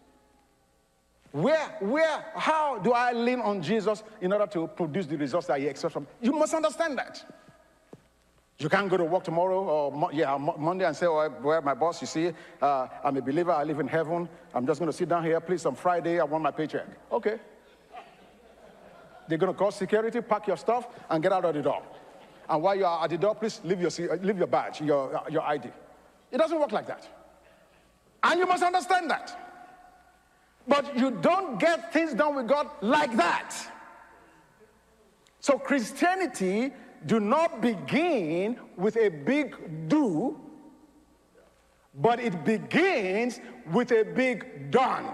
Where, 1.31 1.77
where, 1.79 2.25
how 2.35 2.79
do 2.79 2.91
I 2.91 3.13
lean 3.13 3.39
on 3.39 3.61
Jesus 3.61 4.03
in 4.19 4.33
order 4.33 4.47
to 4.47 4.67
produce 4.67 5.05
the 5.05 5.15
results 5.15 5.47
that 5.47 5.59
He 5.59 5.67
expects 5.67 5.93
from 5.93 6.03
me? 6.03 6.09
You 6.21 6.33
must 6.33 6.53
understand 6.53 6.97
that. 6.97 7.23
You 8.57 8.67
can't 8.69 8.89
go 8.89 8.97
to 8.97 9.05
work 9.05 9.23
tomorrow 9.23 9.63
or 9.63 10.09
yeah, 10.13 10.37
Monday 10.37 10.85
and 10.85 10.95
say, 10.95 11.07
oh, 11.07 11.33
well, 11.41 11.61
my 11.61 11.73
boss, 11.73 12.01
you 12.01 12.07
see, 12.07 12.31
uh, 12.61 12.87
I'm 13.03 13.17
a 13.17 13.21
believer, 13.21 13.51
I 13.51 13.63
live 13.63 13.79
in 13.79 13.87
heaven. 13.87 14.29
I'm 14.53 14.67
just 14.67 14.79
going 14.79 14.91
to 14.91 14.95
sit 14.95 15.09
down 15.09 15.23
here, 15.23 15.39
please, 15.39 15.65
on 15.65 15.75
Friday, 15.75 16.19
I 16.19 16.25
want 16.25 16.43
my 16.43 16.51
paycheck. 16.51 16.85
Okay. 17.11 17.39
They're 19.27 19.37
going 19.37 19.51
to 19.51 19.57
call 19.57 19.71
security, 19.71 20.21
pack 20.21 20.45
your 20.45 20.57
stuff, 20.57 20.87
and 21.09 21.23
get 21.23 21.31
out 21.31 21.45
of 21.45 21.55
the 21.55 21.61
door. 21.61 21.81
And 22.51 22.61
while 22.61 22.75
you 22.75 22.85
are 22.85 23.05
at 23.05 23.09
the 23.09 23.17
door, 23.17 23.33
please 23.33 23.61
leave 23.63 23.79
your, 23.79 24.17
leave 24.17 24.37
your 24.37 24.47
badge, 24.47 24.81
your, 24.81 25.23
your 25.29 25.41
ID. 25.41 25.69
It 26.31 26.37
doesn't 26.37 26.59
work 26.59 26.73
like 26.73 26.85
that. 26.87 27.07
And 28.21 28.37
you 28.37 28.45
must 28.45 28.61
understand 28.61 29.09
that. 29.09 29.37
But 30.67 30.97
you 30.97 31.11
don't 31.11 31.57
get 31.57 31.93
things 31.93 32.13
done 32.13 32.35
with 32.35 32.49
God 32.49 32.69
like 32.81 33.15
that. 33.15 33.55
So 35.39 35.57
Christianity 35.57 36.73
do 37.05 37.21
not 37.21 37.61
begin 37.61 38.57
with 38.75 38.97
a 38.97 39.07
big 39.07 39.87
do, 39.87 40.37
but 41.95 42.19
it 42.19 42.43
begins 42.43 43.39
with 43.71 43.91
a 43.91 44.03
big 44.03 44.71
done. 44.71 45.05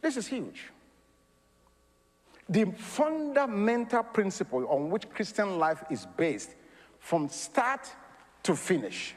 This 0.00 0.16
is 0.16 0.26
huge. 0.26 0.70
The 2.52 2.66
fundamental 2.76 4.02
principle 4.02 4.66
on 4.68 4.90
which 4.90 5.08
Christian 5.08 5.58
life 5.58 5.82
is 5.90 6.06
based 6.18 6.50
from 6.98 7.30
start 7.30 7.90
to 8.42 8.54
finish 8.54 9.14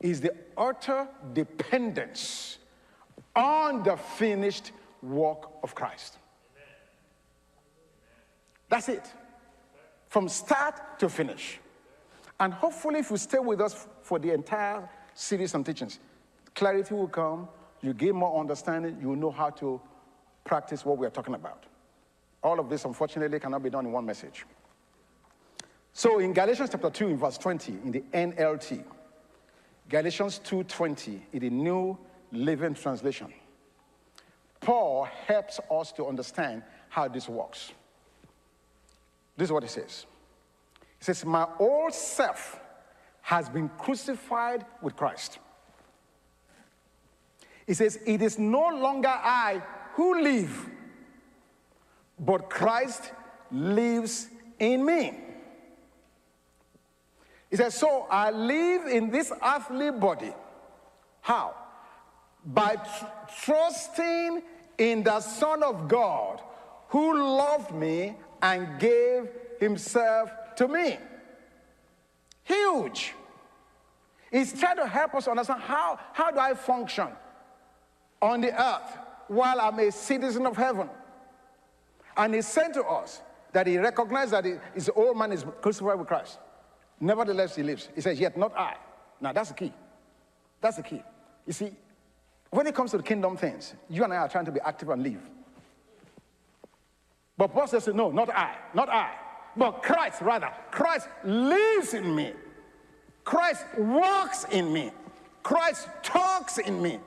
is 0.00 0.22
the 0.22 0.34
utter 0.56 1.06
dependence 1.34 2.56
on 3.34 3.82
the 3.82 3.96
finished 3.96 4.72
work 5.02 5.50
of 5.62 5.74
Christ. 5.74 6.16
That's 8.70 8.88
it. 8.88 9.04
From 10.08 10.26
start 10.26 10.98
to 11.00 11.10
finish. 11.10 11.60
And 12.40 12.54
hopefully, 12.54 13.00
if 13.00 13.10
you 13.10 13.18
stay 13.18 13.38
with 13.38 13.60
us 13.60 13.86
for 14.00 14.18
the 14.18 14.32
entire 14.32 14.88
series 15.12 15.54
and 15.54 15.64
teachings, 15.64 15.98
clarity 16.54 16.94
will 16.94 17.08
come, 17.08 17.48
you 17.82 17.92
gain 17.92 18.16
more 18.16 18.40
understanding, 18.40 18.96
you 18.98 19.08
will 19.08 19.16
know 19.16 19.30
how 19.30 19.50
to 19.50 19.78
practice 20.44 20.86
what 20.86 20.96
we 20.96 21.06
are 21.06 21.10
talking 21.10 21.34
about. 21.34 21.66
All 22.42 22.60
of 22.60 22.68
this, 22.68 22.84
unfortunately, 22.84 23.40
cannot 23.40 23.62
be 23.62 23.70
done 23.70 23.86
in 23.86 23.92
one 23.92 24.06
message. 24.06 24.44
So 25.92 26.18
in 26.18 26.32
Galatians 26.32 26.70
chapter 26.70 26.90
2, 26.90 27.08
in 27.08 27.16
verse 27.16 27.38
20, 27.38 27.72
in 27.72 27.90
the 27.90 28.04
NLT, 28.12 28.84
Galatians 29.88 30.40
2:20 30.44 31.20
in 31.32 31.38
the 31.38 31.50
New 31.50 31.96
Living 32.32 32.74
Translation. 32.74 33.32
Paul 34.60 35.04
helps 35.04 35.60
us 35.70 35.92
to 35.92 36.06
understand 36.06 36.62
how 36.88 37.08
this 37.08 37.28
works. 37.28 37.72
This 39.36 39.46
is 39.46 39.52
what 39.52 39.62
he 39.62 39.68
says. 39.68 40.06
He 40.98 41.04
says, 41.04 41.24
My 41.24 41.46
old 41.58 41.94
self 41.94 42.58
has 43.22 43.48
been 43.48 43.68
crucified 43.78 44.64
with 44.82 44.96
Christ. 44.96 45.38
He 47.66 47.74
says, 47.74 47.98
It 48.06 48.22
is 48.22 48.38
no 48.38 48.68
longer 48.68 49.08
I 49.08 49.62
who 49.92 50.20
live, 50.20 50.68
but 52.18 52.48
Christ 52.50 53.12
lives 53.50 54.28
in 54.58 54.84
me. 54.84 55.12
He 57.50 57.56
says, 57.56 57.74
So 57.74 58.06
I 58.10 58.30
live 58.30 58.86
in 58.86 59.10
this 59.10 59.32
earthly 59.44 59.90
body. 59.90 60.32
How? 61.20 61.54
By 62.44 62.76
tr- 62.76 63.44
trusting 63.44 64.42
in 64.78 65.02
the 65.02 65.20
Son 65.20 65.62
of 65.62 65.88
God 65.88 66.40
who 66.88 67.36
loved 67.36 67.74
me 67.74 68.16
and 68.42 68.78
gave 68.78 69.28
himself 69.58 70.30
to 70.56 70.68
me. 70.68 70.98
Huge. 72.44 73.14
He's 74.30 74.58
trying 74.58 74.76
to 74.76 74.86
help 74.86 75.14
us 75.14 75.28
understand 75.28 75.62
how, 75.62 75.98
how 76.12 76.30
do 76.30 76.38
I 76.38 76.54
function 76.54 77.08
on 78.20 78.40
the 78.40 78.52
earth 78.52 78.98
while 79.28 79.60
I'm 79.60 79.78
a 79.78 79.90
citizen 79.90 80.46
of 80.46 80.56
heaven. 80.56 80.88
And 82.16 82.34
he 82.34 82.42
said 82.42 82.72
to 82.74 82.84
us 82.84 83.20
that 83.52 83.66
he 83.66 83.78
recognized 83.78 84.32
that 84.32 84.44
his 84.74 84.90
old 84.94 85.16
man 85.16 85.32
is 85.32 85.44
crucified 85.60 85.98
with 85.98 86.08
Christ. 86.08 86.38
Nevertheless, 87.00 87.56
he 87.56 87.62
lives. 87.62 87.88
He 87.94 88.00
says, 88.00 88.18
Yet 88.18 88.36
not 88.36 88.56
I. 88.56 88.76
Now, 89.20 89.32
that's 89.32 89.50
the 89.50 89.54
key. 89.54 89.72
That's 90.60 90.76
the 90.76 90.82
key. 90.82 91.02
You 91.46 91.52
see, 91.52 91.72
when 92.50 92.66
it 92.66 92.74
comes 92.74 92.90
to 92.92 92.96
the 92.96 93.02
kingdom 93.02 93.36
things, 93.36 93.74
you 93.88 94.04
and 94.04 94.12
I 94.12 94.16
are 94.16 94.28
trying 94.28 94.46
to 94.46 94.52
be 94.52 94.60
active 94.60 94.88
and 94.88 95.02
live. 95.02 95.20
But 97.36 97.48
Paul 97.48 97.66
says, 97.66 97.86
No, 97.88 98.10
not 98.10 98.30
I, 98.30 98.56
not 98.74 98.88
I, 98.88 99.12
but 99.56 99.82
Christ, 99.82 100.22
rather. 100.22 100.50
Christ 100.70 101.08
lives 101.24 101.94
in 101.94 102.14
me. 102.14 102.32
Christ 103.24 103.64
walks 103.76 104.44
in 104.44 104.72
me. 104.72 104.90
Christ 105.42 105.88
talks 106.02 106.58
in 106.58 106.80
me. 106.80 106.98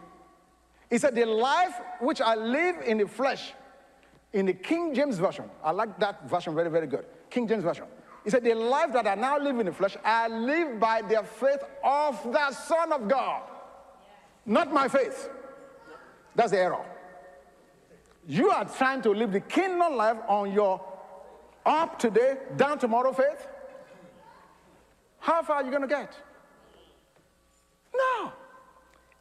He 0.89 0.97
said, 0.97 1.15
The 1.15 1.25
life 1.25 1.73
which 1.99 2.21
I 2.21 2.35
live 2.35 2.77
in 2.85 2.97
the 2.99 3.07
flesh, 3.07 3.53
in 4.33 4.45
the 4.45 4.53
King 4.53 4.93
James 4.93 5.17
Version, 5.17 5.49
I 5.63 5.71
like 5.71 5.99
that 5.99 6.29
version 6.29 6.53
very, 6.53 6.69
very 6.69 6.87
good. 6.87 7.05
King 7.29 7.47
James 7.47 7.63
Version. 7.63 7.85
He 8.23 8.29
said, 8.29 8.43
The 8.43 8.53
life 8.53 8.93
that 8.93 9.07
I 9.07 9.15
now 9.15 9.39
live 9.39 9.59
in 9.59 9.65
the 9.65 9.71
flesh, 9.71 9.97
I 10.03 10.27
live 10.27 10.79
by 10.79 11.01
the 11.01 11.23
faith 11.23 11.63
of 11.83 12.21
the 12.31 12.51
Son 12.51 12.91
of 12.93 13.07
God, 13.07 13.43
not 14.45 14.71
my 14.73 14.87
faith. 14.87 15.29
That's 16.35 16.51
the 16.51 16.59
error. 16.59 16.85
You 18.27 18.51
are 18.51 18.65
trying 18.65 19.01
to 19.03 19.11
live 19.11 19.31
the 19.31 19.39
kingdom 19.39 19.95
life 19.95 20.17
on 20.27 20.53
your 20.53 20.79
up 21.65 21.97
today, 21.97 22.37
down 22.55 22.77
tomorrow 22.77 23.11
faith. 23.11 23.47
How 25.19 25.41
far 25.43 25.57
are 25.57 25.63
you 25.63 25.69
going 25.69 25.81
to 25.81 25.87
get? 25.87 26.13
No. 27.93 28.31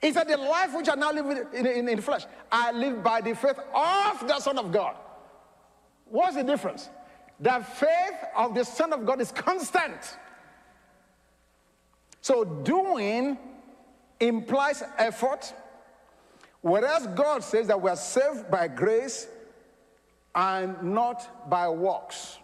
He 0.00 0.12
said, 0.12 0.28
The 0.28 0.36
life 0.36 0.74
which 0.74 0.88
I 0.88 0.94
now 0.94 1.12
live 1.12 1.26
in, 1.52 1.66
in, 1.66 1.88
in 1.88 2.00
flesh, 2.00 2.24
I 2.50 2.72
live 2.72 3.02
by 3.02 3.20
the 3.20 3.34
faith 3.34 3.58
of 3.74 4.28
the 4.28 4.38
Son 4.40 4.58
of 4.58 4.72
God. 4.72 4.96
What's 6.06 6.36
the 6.36 6.44
difference? 6.44 6.88
The 7.40 7.64
faith 7.76 8.24
of 8.36 8.54
the 8.54 8.64
Son 8.64 8.92
of 8.92 9.04
God 9.04 9.20
is 9.20 9.32
constant. 9.32 10.16
So 12.20 12.44
doing 12.44 13.38
implies 14.20 14.82
effort, 14.96 15.52
whereas 16.60 17.06
God 17.08 17.44
says 17.44 17.68
that 17.68 17.80
we 17.80 17.90
are 17.90 17.96
saved 17.96 18.50
by 18.50 18.68
grace 18.68 19.28
and 20.34 20.80
not 20.82 21.48
by 21.48 21.68
works. 21.68 22.38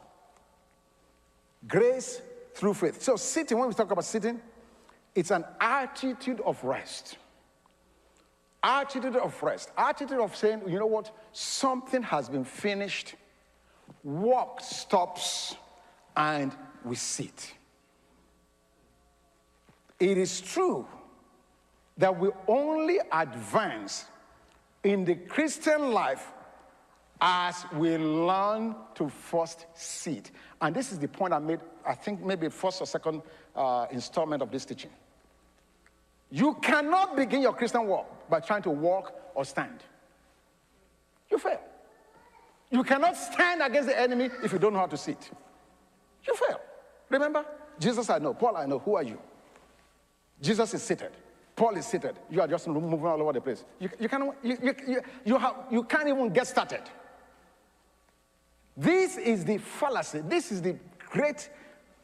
Grace 1.66 2.20
through 2.54 2.74
faith. 2.74 3.02
So 3.02 3.16
sitting, 3.16 3.58
when 3.58 3.68
we 3.68 3.74
talk 3.74 3.90
about 3.90 4.04
sitting, 4.04 4.40
it's 5.14 5.30
an 5.30 5.44
attitude 5.60 6.40
of 6.40 6.62
rest. 6.62 7.16
Attitude 8.64 9.16
of 9.16 9.40
rest. 9.42 9.70
Attitude 9.77 10.20
of 10.20 10.35
saying, 10.35 10.62
you 10.66 10.79
know 10.79 10.87
what? 10.87 11.14
Something 11.33 12.03
has 12.03 12.31
been 12.31 12.44
finished 12.44 13.14
work 14.03 14.61
stops 14.61 15.55
and 16.16 16.50
we 16.83 16.96
sit. 16.96 17.53
It 20.00 20.16
is 20.16 20.40
true 20.40 20.87
that 21.98 22.18
we 22.18 22.31
only 22.48 23.00
advance 23.12 24.07
in 24.83 25.05
the 25.05 25.14
Christian 25.14 25.92
life 25.92 26.33
as 27.20 27.66
we 27.74 27.96
learn 27.96 28.74
to 28.94 29.09
first 29.09 29.66
sit. 29.74 30.31
And 30.61 30.74
this 30.74 30.90
is 30.90 30.98
the 30.98 31.09
point 31.09 31.33
I 31.33 31.38
made, 31.38 31.61
I 31.87 31.94
think 31.94 32.22
maybe 32.24 32.48
first 32.48 32.81
or 32.81 32.87
second 32.87 33.22
uh, 33.55 33.87
installment 33.90 34.42
of 34.42 34.50
this 34.50 34.64
teaching. 34.64 34.90
You 36.34 36.54
cannot 36.54 37.14
begin 37.14 37.42
your 37.42 37.52
Christian 37.52 37.86
walk 37.86 38.28
by 38.28 38.40
trying 38.40 38.62
to 38.62 38.70
walk 38.70 39.14
or 39.36 39.44
stand. 39.44 39.84
You 41.30 41.38
fail. 41.38 41.60
You 42.72 42.82
cannot 42.82 43.16
stand 43.16 43.62
against 43.62 43.88
the 43.88 43.96
enemy 43.96 44.30
if 44.42 44.52
you 44.52 44.58
don't 44.58 44.72
know 44.72 44.80
how 44.80 44.88
to 44.88 44.96
sit. 44.96 45.30
You 46.26 46.34
fail. 46.34 46.60
Remember? 47.08 47.44
Jesus, 47.78 48.10
I 48.10 48.18
know. 48.18 48.34
Paul, 48.34 48.56
I 48.56 48.66
know. 48.66 48.80
Who 48.80 48.96
are 48.96 49.04
you? 49.04 49.16
Jesus 50.42 50.74
is 50.74 50.82
seated. 50.82 51.12
Paul 51.54 51.76
is 51.76 51.86
seated. 51.86 52.16
You 52.28 52.40
are 52.40 52.48
just 52.48 52.66
moving 52.66 53.06
all 53.06 53.22
over 53.22 53.32
the 53.32 53.40
place. 53.40 53.64
You, 53.78 53.88
you, 54.00 54.34
you, 54.42 54.74
you, 54.88 55.00
you, 55.24 55.38
have, 55.38 55.54
you 55.70 55.84
can't 55.84 56.08
even 56.08 56.30
get 56.30 56.48
started. 56.48 56.82
This 58.76 59.18
is 59.18 59.44
the 59.44 59.58
fallacy. 59.58 60.20
This 60.22 60.50
is 60.50 60.60
the 60.60 60.76
great 60.98 61.48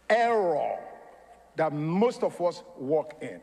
error 0.08 0.78
that 1.56 1.72
most 1.72 2.22
of 2.22 2.40
us 2.40 2.62
walk 2.78 3.16
in. 3.20 3.40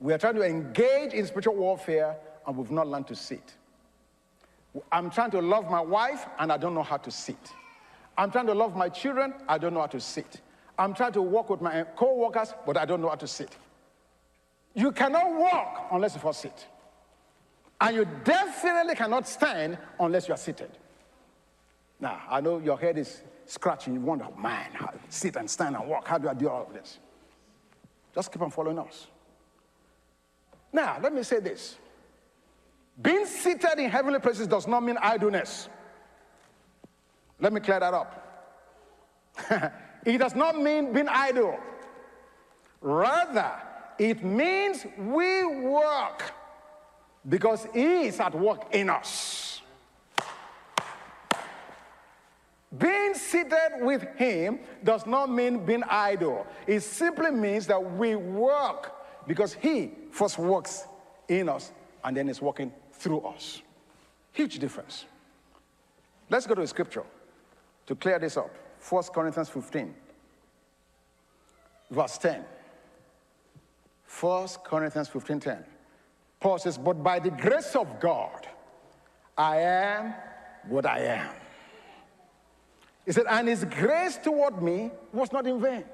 We 0.00 0.12
are 0.12 0.18
trying 0.18 0.34
to 0.34 0.42
engage 0.42 1.12
in 1.12 1.26
spiritual 1.26 1.54
warfare 1.54 2.16
and 2.46 2.56
we've 2.56 2.70
not 2.70 2.86
learned 2.88 3.06
to 3.08 3.16
sit. 3.16 3.54
I'm 4.90 5.10
trying 5.10 5.30
to 5.32 5.40
love 5.40 5.70
my 5.70 5.80
wife 5.80 6.26
and 6.38 6.52
I 6.52 6.56
don't 6.56 6.74
know 6.74 6.82
how 6.82 6.96
to 6.96 7.10
sit. 7.10 7.52
I'm 8.16 8.30
trying 8.30 8.46
to 8.46 8.54
love 8.54 8.76
my 8.76 8.88
children, 8.88 9.34
I 9.48 9.58
don't 9.58 9.74
know 9.74 9.80
how 9.80 9.86
to 9.86 10.00
sit. 10.00 10.40
I'm 10.78 10.94
trying 10.94 11.12
to 11.12 11.22
work 11.22 11.50
with 11.50 11.60
my 11.60 11.84
co 11.96 12.14
workers, 12.14 12.52
but 12.66 12.76
I 12.76 12.84
don't 12.84 13.00
know 13.00 13.08
how 13.08 13.14
to 13.14 13.28
sit. 13.28 13.56
You 14.74 14.90
cannot 14.90 15.32
walk 15.32 15.88
unless 15.92 16.14
you 16.14 16.20
first 16.20 16.40
sit. 16.40 16.66
And 17.80 17.96
you 17.96 18.08
definitely 18.24 18.94
cannot 18.94 19.28
stand 19.28 19.78
unless 20.00 20.26
you 20.26 20.34
are 20.34 20.38
seated. 20.38 20.70
Now, 22.00 22.20
I 22.28 22.40
know 22.40 22.58
your 22.58 22.78
head 22.78 22.98
is 22.98 23.22
scratching. 23.46 23.94
You 23.94 24.00
wonder, 24.00 24.26
man, 24.38 24.70
how, 24.72 24.92
sit 25.08 25.36
and 25.36 25.48
stand 25.48 25.76
and 25.76 25.86
walk. 25.86 26.08
How 26.08 26.18
do 26.18 26.28
I 26.28 26.34
do 26.34 26.48
all 26.48 26.66
of 26.66 26.72
this? 26.72 26.98
Just 28.14 28.32
keep 28.32 28.42
on 28.42 28.50
following 28.50 28.78
us. 28.78 29.06
Now, 30.74 30.98
let 31.00 31.14
me 31.14 31.22
say 31.22 31.38
this 31.38 31.76
being 33.00 33.26
seated 33.26 33.78
in 33.78 33.88
heavenly 33.88 34.18
places 34.18 34.48
does 34.48 34.66
not 34.66 34.82
mean 34.82 34.96
idleness. 35.00 35.68
Let 37.40 37.52
me 37.52 37.60
clear 37.60 37.78
that 37.78 37.94
up. 37.94 38.20
it 40.04 40.18
does 40.18 40.34
not 40.34 40.60
mean 40.60 40.92
being 40.92 41.08
idle. 41.08 41.58
Rather, 42.80 43.52
it 43.98 44.24
means 44.24 44.84
we 44.98 45.44
work 45.44 46.32
because 47.28 47.66
He 47.72 48.06
is 48.06 48.18
at 48.18 48.34
work 48.34 48.74
in 48.74 48.90
us. 48.90 49.62
Being 52.76 53.14
seated 53.14 53.78
with 53.80 54.02
Him 54.16 54.58
does 54.82 55.06
not 55.06 55.30
mean 55.30 55.64
being 55.64 55.84
idle. 55.84 56.46
It 56.66 56.80
simply 56.80 57.30
means 57.30 57.68
that 57.68 57.80
we 57.96 58.16
work 58.16 58.93
because 59.26 59.54
He 59.54 59.90
first 60.10 60.38
works 60.38 60.86
in 61.28 61.48
us 61.48 61.72
and 62.04 62.16
then 62.16 62.28
is 62.28 62.42
working 62.42 62.72
through 62.92 63.20
us. 63.20 63.62
Huge 64.32 64.58
difference. 64.58 65.04
Let's 66.30 66.46
go 66.46 66.54
to 66.54 66.60
the 66.60 66.66
scripture 66.66 67.04
to 67.86 67.94
clear 67.94 68.18
this 68.18 68.36
up. 68.36 68.50
1 68.88 69.02
Corinthians 69.14 69.48
15, 69.48 69.94
verse 71.90 72.18
10. 72.18 72.44
1 74.20 74.48
Corinthians 74.64 75.08
15 75.08 75.40
10. 75.40 75.64
Paul 76.40 76.58
says, 76.58 76.76
But 76.76 77.02
by 77.02 77.18
the 77.18 77.30
grace 77.30 77.74
of 77.74 78.00
God, 78.00 78.46
I 79.36 79.58
am 79.58 80.14
what 80.68 80.86
I 80.86 80.98
am. 81.00 81.30
He 83.06 83.12
said, 83.12 83.24
And 83.28 83.48
his 83.48 83.64
grace 83.64 84.18
toward 84.18 84.62
me 84.62 84.90
was 85.12 85.32
not 85.32 85.46
in 85.46 85.60
vain. 85.60 85.84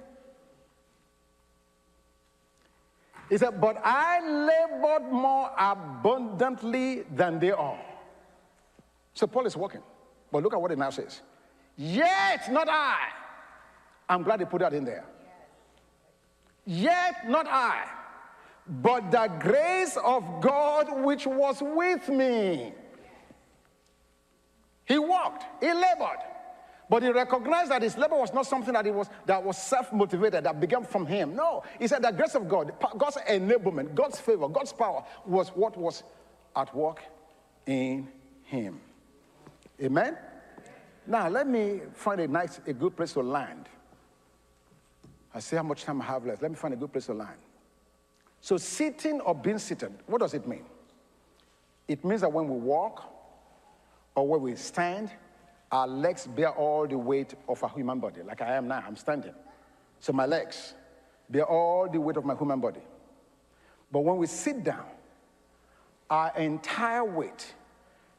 He 3.30 3.38
said, 3.38 3.60
But 3.60 3.80
I 3.82 4.20
labored 4.20 5.10
more 5.10 5.50
abundantly 5.56 7.02
than 7.14 7.38
they 7.38 7.52
all. 7.52 7.78
So 9.14 9.26
Paul 9.26 9.46
is 9.46 9.56
working. 9.56 9.82
But 10.30 10.42
look 10.42 10.52
at 10.52 10.60
what 10.60 10.72
it 10.72 10.78
now 10.78 10.90
says. 10.90 11.22
Yet 11.76 12.52
not 12.52 12.68
I. 12.68 12.98
I'm 14.08 14.24
glad 14.24 14.40
they 14.40 14.44
put 14.44 14.60
that 14.60 14.74
in 14.74 14.84
there. 14.84 15.04
Yet 16.66 17.28
not 17.28 17.46
I, 17.48 17.86
but 18.66 19.10
the 19.10 19.30
grace 19.38 19.96
of 19.96 20.40
God 20.40 21.02
which 21.02 21.26
was 21.26 21.62
with 21.62 22.08
me. 22.08 22.72
He 24.84 24.98
walked, 24.98 25.44
he 25.60 25.72
labored, 25.72 26.18
But 26.90 27.04
he 27.04 27.10
recognized 27.10 27.70
that 27.70 27.82
his 27.82 27.96
labor 27.96 28.16
was 28.16 28.34
not 28.34 28.46
something 28.46 28.74
that, 28.74 28.84
he 28.84 28.90
was, 28.90 29.08
that 29.24 29.40
was 29.40 29.56
self 29.56 29.92
motivated, 29.92 30.42
that 30.42 30.58
began 30.58 30.82
from 30.82 31.06
him. 31.06 31.36
No, 31.36 31.62
he 31.78 31.86
said 31.86 32.02
the 32.02 32.10
grace 32.10 32.34
of 32.34 32.48
God, 32.48 32.72
God's 32.98 33.16
enablement, 33.28 33.94
God's 33.94 34.18
favor, 34.18 34.48
God's 34.48 34.72
power 34.72 35.04
was 35.24 35.50
what 35.50 35.76
was 35.76 36.02
at 36.56 36.74
work 36.74 37.00
in 37.64 38.08
him. 38.42 38.80
Amen? 39.80 40.18
Now, 41.06 41.28
let 41.28 41.46
me 41.46 41.80
find 41.92 42.20
a 42.22 42.26
nice, 42.26 42.58
a 42.66 42.72
good 42.72 42.96
place 42.96 43.12
to 43.12 43.20
land. 43.20 43.68
I 45.32 45.38
see 45.38 45.54
how 45.54 45.62
much 45.62 45.84
time 45.84 46.02
I 46.02 46.06
have 46.06 46.26
left. 46.26 46.42
Let 46.42 46.50
me 46.50 46.56
find 46.56 46.74
a 46.74 46.76
good 46.76 46.90
place 46.92 47.06
to 47.06 47.14
land. 47.14 47.38
So, 48.40 48.56
sitting 48.56 49.20
or 49.20 49.36
being 49.36 49.58
seated, 49.58 49.92
what 50.06 50.18
does 50.18 50.34
it 50.34 50.44
mean? 50.44 50.64
It 51.86 52.04
means 52.04 52.22
that 52.22 52.32
when 52.32 52.48
we 52.48 52.56
walk 52.56 53.04
or 54.16 54.26
when 54.26 54.42
we 54.42 54.56
stand, 54.56 55.12
our 55.72 55.86
legs 55.86 56.26
bear 56.26 56.50
all 56.50 56.86
the 56.86 56.98
weight 56.98 57.34
of 57.48 57.62
a 57.62 57.68
human 57.68 58.00
body, 58.00 58.22
like 58.22 58.42
I 58.42 58.56
am 58.56 58.68
now, 58.68 58.82
I'm 58.86 58.96
standing. 58.96 59.34
So 60.00 60.12
my 60.12 60.26
legs 60.26 60.74
bear 61.28 61.44
all 61.44 61.88
the 61.88 62.00
weight 62.00 62.16
of 62.16 62.24
my 62.24 62.34
human 62.34 62.60
body. 62.60 62.80
But 63.92 64.00
when 64.00 64.16
we 64.16 64.26
sit 64.26 64.64
down, 64.64 64.86
our 66.08 66.36
entire 66.36 67.04
weight 67.04 67.54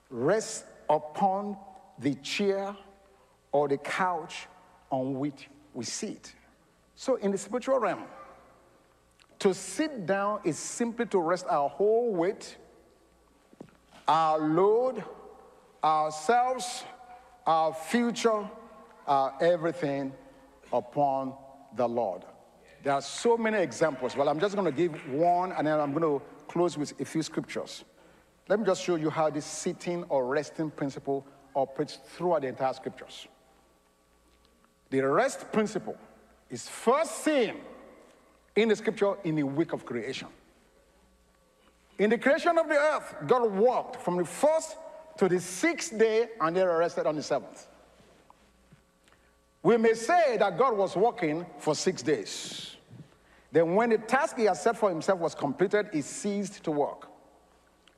rests 0.10 0.64
upon 0.90 1.58
the 2.00 2.16
chair 2.16 2.76
or 3.52 3.68
the 3.68 3.78
couch 3.78 4.48
on 4.90 5.20
which 5.20 5.50
we 5.74 5.84
sit. 5.84 6.34
So 6.96 7.16
in 7.16 7.32
the 7.32 7.38
spiritual 7.38 7.80
realm, 7.80 8.04
to 9.40 9.54
sit 9.54 10.06
down 10.06 10.40
is 10.44 10.58
simply 10.58 11.06
to 11.08 11.20
rest 11.20 11.46
our 11.50 11.68
whole 11.68 12.14
weight, 12.14 12.58
our 14.08 14.40
load, 14.40 15.04
ourselves, 15.84 16.84
our 17.52 17.74
future, 17.74 18.50
our 19.06 19.34
everything 19.42 20.14
upon 20.72 21.34
the 21.76 21.86
Lord. 21.86 22.24
There 22.82 22.94
are 22.94 23.02
so 23.02 23.36
many 23.36 23.58
examples. 23.58 24.16
Well, 24.16 24.30
I'm 24.30 24.40
just 24.40 24.56
going 24.56 24.66
to 24.66 24.72
give 24.72 24.94
one 25.12 25.52
and 25.52 25.68
then 25.68 25.78
I'm 25.78 25.92
going 25.92 26.04
to 26.04 26.26
close 26.48 26.78
with 26.78 27.00
a 27.02 27.04
few 27.04 27.22
scriptures. 27.22 27.84
Let 28.48 28.58
me 28.58 28.66
just 28.66 28.82
show 28.82 28.96
you 28.96 29.10
how 29.10 29.30
this 29.30 29.46
sitting 29.46 30.06
or 30.06 30.28
resting 30.28 30.72
principle 30.72 31.28
operates 31.54 32.00
throughout 32.16 32.44
the 32.44 32.48
entire 32.48 32.74
scriptures. 32.74 33.28
The 34.90 35.02
rest 35.02 35.52
principle 35.52 35.98
is 36.50 36.70
first 36.70 37.26
seen 37.26 37.56
in 38.56 38.70
the 38.70 38.78
scripture 38.78 39.16
in 39.26 39.36
the 39.36 39.44
week 39.44 39.74
of 39.74 39.86
creation. 39.86 40.30
In 42.00 42.10
the 42.12 42.18
creation 42.18 42.58
of 42.58 42.70
the 42.70 42.76
earth, 42.76 43.14
God 43.28 43.52
walked 43.52 44.02
from 44.02 44.16
the 44.16 44.26
first 44.26 44.78
to 45.22 45.30
the 45.30 45.40
sixth 45.40 45.96
day 46.00 46.30
and 46.40 46.58
they 46.58 46.62
are 46.64 46.78
arrested 46.80 47.06
on 47.06 47.16
the 47.16 47.22
seventh. 47.22 47.68
We 49.62 49.78
may 49.78 49.94
say 49.94 50.36
that 50.38 50.58
God 50.58 50.76
was 50.76 50.96
working 50.96 51.46
for 51.60 51.76
six 51.76 52.02
days. 52.02 52.76
Then, 53.52 53.76
when 53.76 53.92
the 53.92 54.00
task 54.00 54.36
he 54.36 54.46
had 54.46 54.58
set 54.58 54.76
for 54.76 54.90
himself 54.90 55.20
was 55.20 55.36
completed, 55.36 55.90
he 55.94 56.02
ceased 56.02 56.64
to 56.64 56.72
work. 56.72 57.08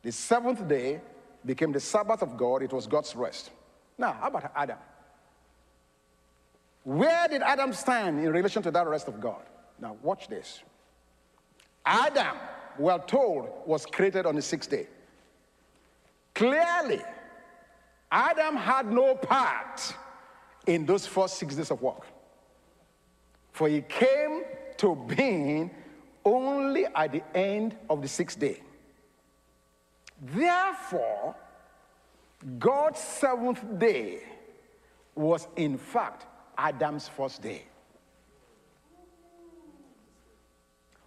The 0.01 0.11
seventh 0.11 0.67
day 0.67 0.99
became 1.45 1.71
the 1.71 1.79
Sabbath 1.79 2.21
of 2.23 2.35
God, 2.35 2.61
it 2.61 2.73
was 2.73 2.87
God's 2.87 3.15
rest. 3.15 3.51
Now, 3.97 4.11
how 4.19 4.27
about 4.27 4.51
Adam? 4.53 4.79
Where 6.83 7.29
did 7.29 7.41
Adam 7.41 7.71
stand 7.71 8.19
in 8.19 8.33
relation 8.33 8.61
to 8.63 8.71
that 8.71 8.85
rest 8.85 9.07
of 9.07 9.21
God? 9.21 9.43
Now, 9.79 9.95
watch 10.01 10.27
this. 10.27 10.61
Adam, 11.85 12.35
we're 12.77 12.99
told, 13.05 13.47
was 13.65 13.85
created 13.85 14.25
on 14.25 14.35
the 14.35 14.41
sixth 14.41 14.69
day. 14.69 14.87
Clearly, 16.35 17.01
Adam 18.13 18.55
had 18.55 18.91
no 18.91 19.15
part 19.15 19.95
in 20.67 20.85
those 20.85 21.07
first 21.07 21.39
six 21.39 21.55
days 21.55 21.71
of 21.71 21.81
work. 21.81 22.05
For 23.51 23.67
he 23.67 23.81
came 23.81 24.43
to 24.77 24.95
being 24.95 25.71
only 26.23 26.85
at 26.85 27.11
the 27.11 27.23
end 27.35 27.75
of 27.89 28.03
the 28.03 28.07
sixth 28.07 28.39
day. 28.39 28.61
Therefore, 30.21 31.35
God's 32.59 32.99
seventh 32.99 33.79
day 33.79 34.21
was 35.15 35.47
in 35.55 35.79
fact 35.79 36.27
Adam's 36.55 37.07
first 37.07 37.41
day. 37.41 37.63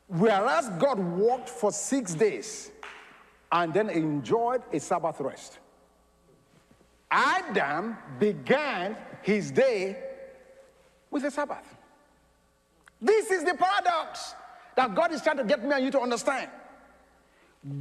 Whereas 0.08 0.68
God 0.80 0.98
worked 0.98 1.48
for 1.48 1.70
six 1.70 2.14
days 2.14 2.72
and 3.52 3.72
then 3.72 3.90
enjoyed 3.90 4.62
a 4.72 4.80
Sabbath 4.80 5.20
rest. 5.20 5.60
Adam 7.10 7.96
began 8.18 8.96
his 9.22 9.50
day 9.50 9.96
with 11.10 11.24
a 11.24 11.30
Sabbath. 11.30 11.76
This 13.00 13.30
is 13.30 13.44
the 13.44 13.54
paradox 13.54 14.34
that 14.76 14.94
God 14.94 15.12
is 15.12 15.22
trying 15.22 15.38
to 15.38 15.44
get 15.44 15.64
me 15.64 15.72
and 15.72 15.84
you 15.84 15.90
to 15.92 16.00
understand. 16.00 16.50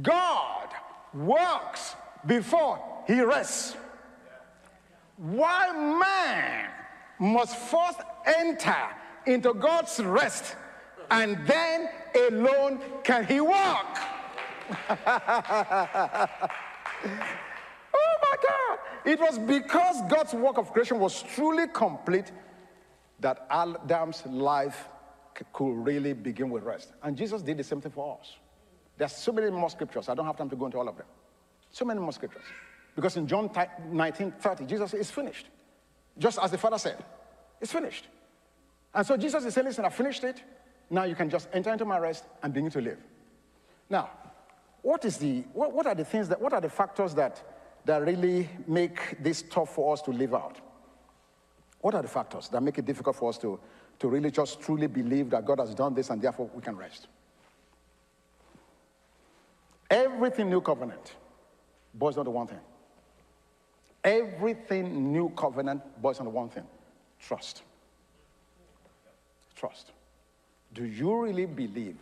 God 0.02 0.68
works 1.14 1.94
before 2.26 2.80
he 3.06 3.20
rests. 3.20 3.76
Why 5.16 5.72
man 6.00 6.70
must 7.18 7.56
first 7.56 8.00
enter 8.24 8.76
into 9.26 9.54
God's 9.54 10.00
rest 10.00 10.56
and 11.10 11.46
then 11.46 11.88
alone 12.14 12.80
can 13.04 13.26
he 13.26 13.40
walk. 13.40 13.98
It 19.06 19.20
was 19.20 19.38
because 19.38 20.02
God's 20.08 20.34
work 20.34 20.58
of 20.58 20.72
creation 20.72 20.98
was 20.98 21.22
truly 21.22 21.68
complete 21.68 22.32
that 23.20 23.46
Adam's 23.48 24.26
life 24.26 24.88
could 25.52 25.72
really 25.72 26.12
begin 26.12 26.50
with 26.50 26.64
rest. 26.64 26.92
And 27.02 27.16
Jesus 27.16 27.40
did 27.40 27.56
the 27.56 27.64
same 27.64 27.80
thing 27.80 27.92
for 27.92 28.18
us. 28.20 28.32
There's 28.98 29.12
so 29.12 29.30
many 29.30 29.48
more 29.50 29.70
scriptures. 29.70 30.08
I 30.08 30.14
don't 30.14 30.26
have 30.26 30.36
time 30.36 30.50
to 30.50 30.56
go 30.56 30.66
into 30.66 30.78
all 30.78 30.88
of 30.88 30.96
them. 30.96 31.06
So 31.70 31.84
many 31.84 32.00
more 32.00 32.12
scriptures. 32.12 32.42
Because 32.96 33.16
in 33.16 33.28
John 33.28 33.48
19 33.90 34.32
30, 34.40 34.64
Jesus 34.64 34.90
said, 34.90 35.00
It's 35.00 35.10
finished. 35.10 35.46
Just 36.18 36.38
as 36.40 36.50
the 36.50 36.58
Father 36.58 36.78
said, 36.78 37.04
It's 37.60 37.72
finished. 37.72 38.06
And 38.92 39.06
so 39.06 39.16
Jesus 39.16 39.44
is 39.44 39.54
saying, 39.54 39.66
Listen, 39.66 39.84
I 39.84 39.90
finished 39.90 40.24
it. 40.24 40.42
Now 40.90 41.04
you 41.04 41.14
can 41.14 41.30
just 41.30 41.48
enter 41.52 41.72
into 41.72 41.84
my 41.84 41.98
rest 41.98 42.24
and 42.42 42.52
begin 42.52 42.70
to 42.70 42.80
live. 42.80 42.98
Now, 43.88 44.10
what 44.82 45.04
is 45.04 45.18
the 45.18 45.44
what, 45.52 45.72
what 45.72 45.86
are 45.86 45.94
the 45.94 46.04
things 46.04 46.28
that 46.28 46.40
what 46.40 46.52
are 46.52 46.60
the 46.60 46.70
factors 46.70 47.14
that 47.14 47.55
that 47.86 48.02
really 48.02 48.48
make 48.66 49.22
this 49.22 49.42
tough 49.42 49.74
for 49.74 49.92
us 49.92 50.02
to 50.02 50.10
live 50.10 50.34
out? 50.34 50.60
What 51.80 51.94
are 51.94 52.02
the 52.02 52.08
factors 52.08 52.48
that 52.48 52.60
make 52.60 52.78
it 52.78 52.84
difficult 52.84 53.14
for 53.14 53.28
us 53.28 53.38
to, 53.38 53.60
to 54.00 54.08
really 54.08 54.30
just 54.30 54.60
truly 54.60 54.88
believe 54.88 55.30
that 55.30 55.46
God 55.46 55.60
has 55.60 55.72
done 55.72 55.94
this 55.94 56.10
and 56.10 56.20
therefore 56.20 56.50
we 56.52 56.60
can 56.60 56.76
rest? 56.76 57.06
Everything 59.88 60.50
new 60.50 60.60
covenant 60.60 61.14
boils 61.94 62.16
down 62.16 62.24
to 62.24 62.30
one 62.32 62.48
thing. 62.48 62.58
Everything 64.02 65.12
new 65.12 65.30
covenant 65.30 65.80
boils 66.02 66.18
down 66.18 66.26
to 66.26 66.30
one 66.30 66.48
thing 66.48 66.64
trust. 67.20 67.62
Trust. 69.54 69.92
Do 70.74 70.84
you 70.84 71.22
really 71.22 71.46
believe? 71.46 71.96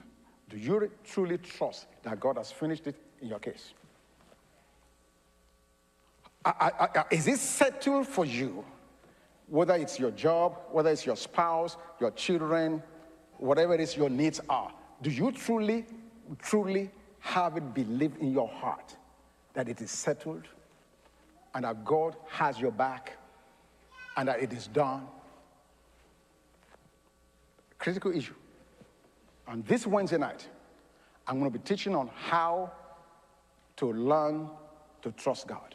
Do 0.49 0.57
you 0.57 0.90
truly 1.05 1.38
trust 1.38 1.87
that 2.03 2.18
God 2.18 2.38
has 2.38 2.51
finished 2.51 2.87
it 2.87 2.97
in 3.20 3.29
your 3.29 3.38
case? 3.38 3.75
I, 6.44 6.70
I, 6.94 7.04
is 7.11 7.26
it 7.26 7.38
settled 7.38 8.07
for 8.07 8.24
you? 8.24 8.64
Whether 9.48 9.74
it's 9.74 9.98
your 9.98 10.11
job, 10.11 10.59
whether 10.70 10.90
it's 10.90 11.07
your 11.07 11.16
spouse, 11.16 11.76
your 12.00 12.11
children, 12.11 12.83
whatever 13.38 13.74
it 13.74 13.80
is 13.80 13.96
your 13.96 14.11
needs 14.11 14.40
are, 14.48 14.72
do 15.02 15.11
you 15.11 15.33
truly, 15.33 15.87
truly 16.40 16.90
have 17.20 17.57
it 17.57 17.74
believed 17.74 18.20
in 18.20 18.33
your 18.33 18.48
heart 18.48 18.96
that 19.54 19.68
it 19.68 19.80
is 19.80 19.90
settled 19.90 20.44
and 21.54 21.64
that 21.64 21.85
God 21.85 22.16
has 22.28 22.59
your 22.59 22.72
back 22.72 23.16
and 24.16 24.28
that 24.28 24.42
it 24.42 24.52
is 24.52 24.66
done? 24.66 25.07
Critical 27.78 28.16
issue. 28.16 28.35
And 29.46 29.64
this 29.66 29.87
Wednesday 29.87 30.18
night, 30.18 30.48
I'm 31.26 31.38
going 31.38 31.50
to 31.50 31.59
be 31.59 31.64
teaching 31.64 31.94
on 31.94 32.11
how 32.14 32.72
to 33.76 33.92
learn 33.92 34.48
to 35.02 35.12
trust 35.12 35.46
God. 35.46 35.73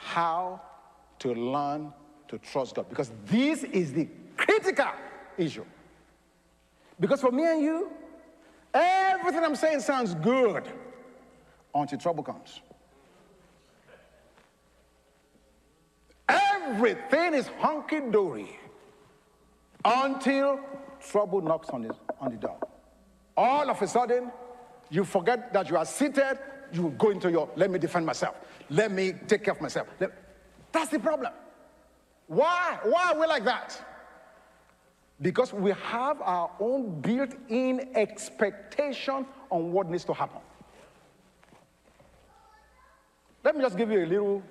How 0.00 0.60
to 1.20 1.34
learn 1.34 1.92
to 2.28 2.38
trust 2.38 2.74
God. 2.74 2.88
Because 2.88 3.10
this 3.26 3.64
is 3.64 3.92
the 3.92 4.08
critical 4.36 4.92
issue. 5.36 5.64
Because 6.98 7.20
for 7.20 7.30
me 7.30 7.44
and 7.44 7.62
you, 7.62 7.90
everything 8.74 9.44
I'm 9.44 9.56
saying 9.56 9.80
sounds 9.80 10.14
good 10.14 10.68
until 11.74 11.98
trouble 11.98 12.22
comes. 12.22 12.60
Everything 16.28 17.34
is 17.34 17.48
hunky 17.58 18.00
dory 18.00 18.58
until 19.84 20.60
trouble 21.00 21.40
knocks 21.40 21.70
on 21.70 21.82
the, 21.82 21.94
on 22.20 22.30
the 22.30 22.36
door. 22.36 22.58
All 23.36 23.68
of 23.68 23.80
a 23.80 23.88
sudden, 23.88 24.30
you 24.90 25.04
forget 25.04 25.52
that 25.52 25.68
you 25.70 25.76
are 25.76 25.86
seated, 25.86 26.38
you 26.72 26.94
go 26.98 27.10
into 27.10 27.30
your, 27.30 27.48
let 27.56 27.70
me 27.70 27.78
defend 27.78 28.06
myself, 28.06 28.36
let 28.70 28.92
me 28.92 29.12
take 29.26 29.44
care 29.44 29.52
of 29.54 29.60
myself. 29.60 29.88
That's 30.72 30.90
the 30.90 30.98
problem. 30.98 31.32
Why? 32.28 32.78
Why 32.84 33.12
are 33.12 33.20
we 33.20 33.26
like 33.26 33.44
that? 33.44 33.84
Because 35.20 35.52
we 35.52 35.72
have 35.72 36.22
our 36.22 36.50
own 36.60 37.00
built 37.00 37.34
in 37.48 37.90
expectation 37.94 39.26
on 39.50 39.72
what 39.72 39.90
needs 39.90 40.04
to 40.04 40.14
happen. 40.14 40.40
Let 43.42 43.56
me 43.56 43.62
just 43.62 43.76
give 43.76 43.90
you 43.90 44.04
a 44.04 44.06
little 44.06 44.42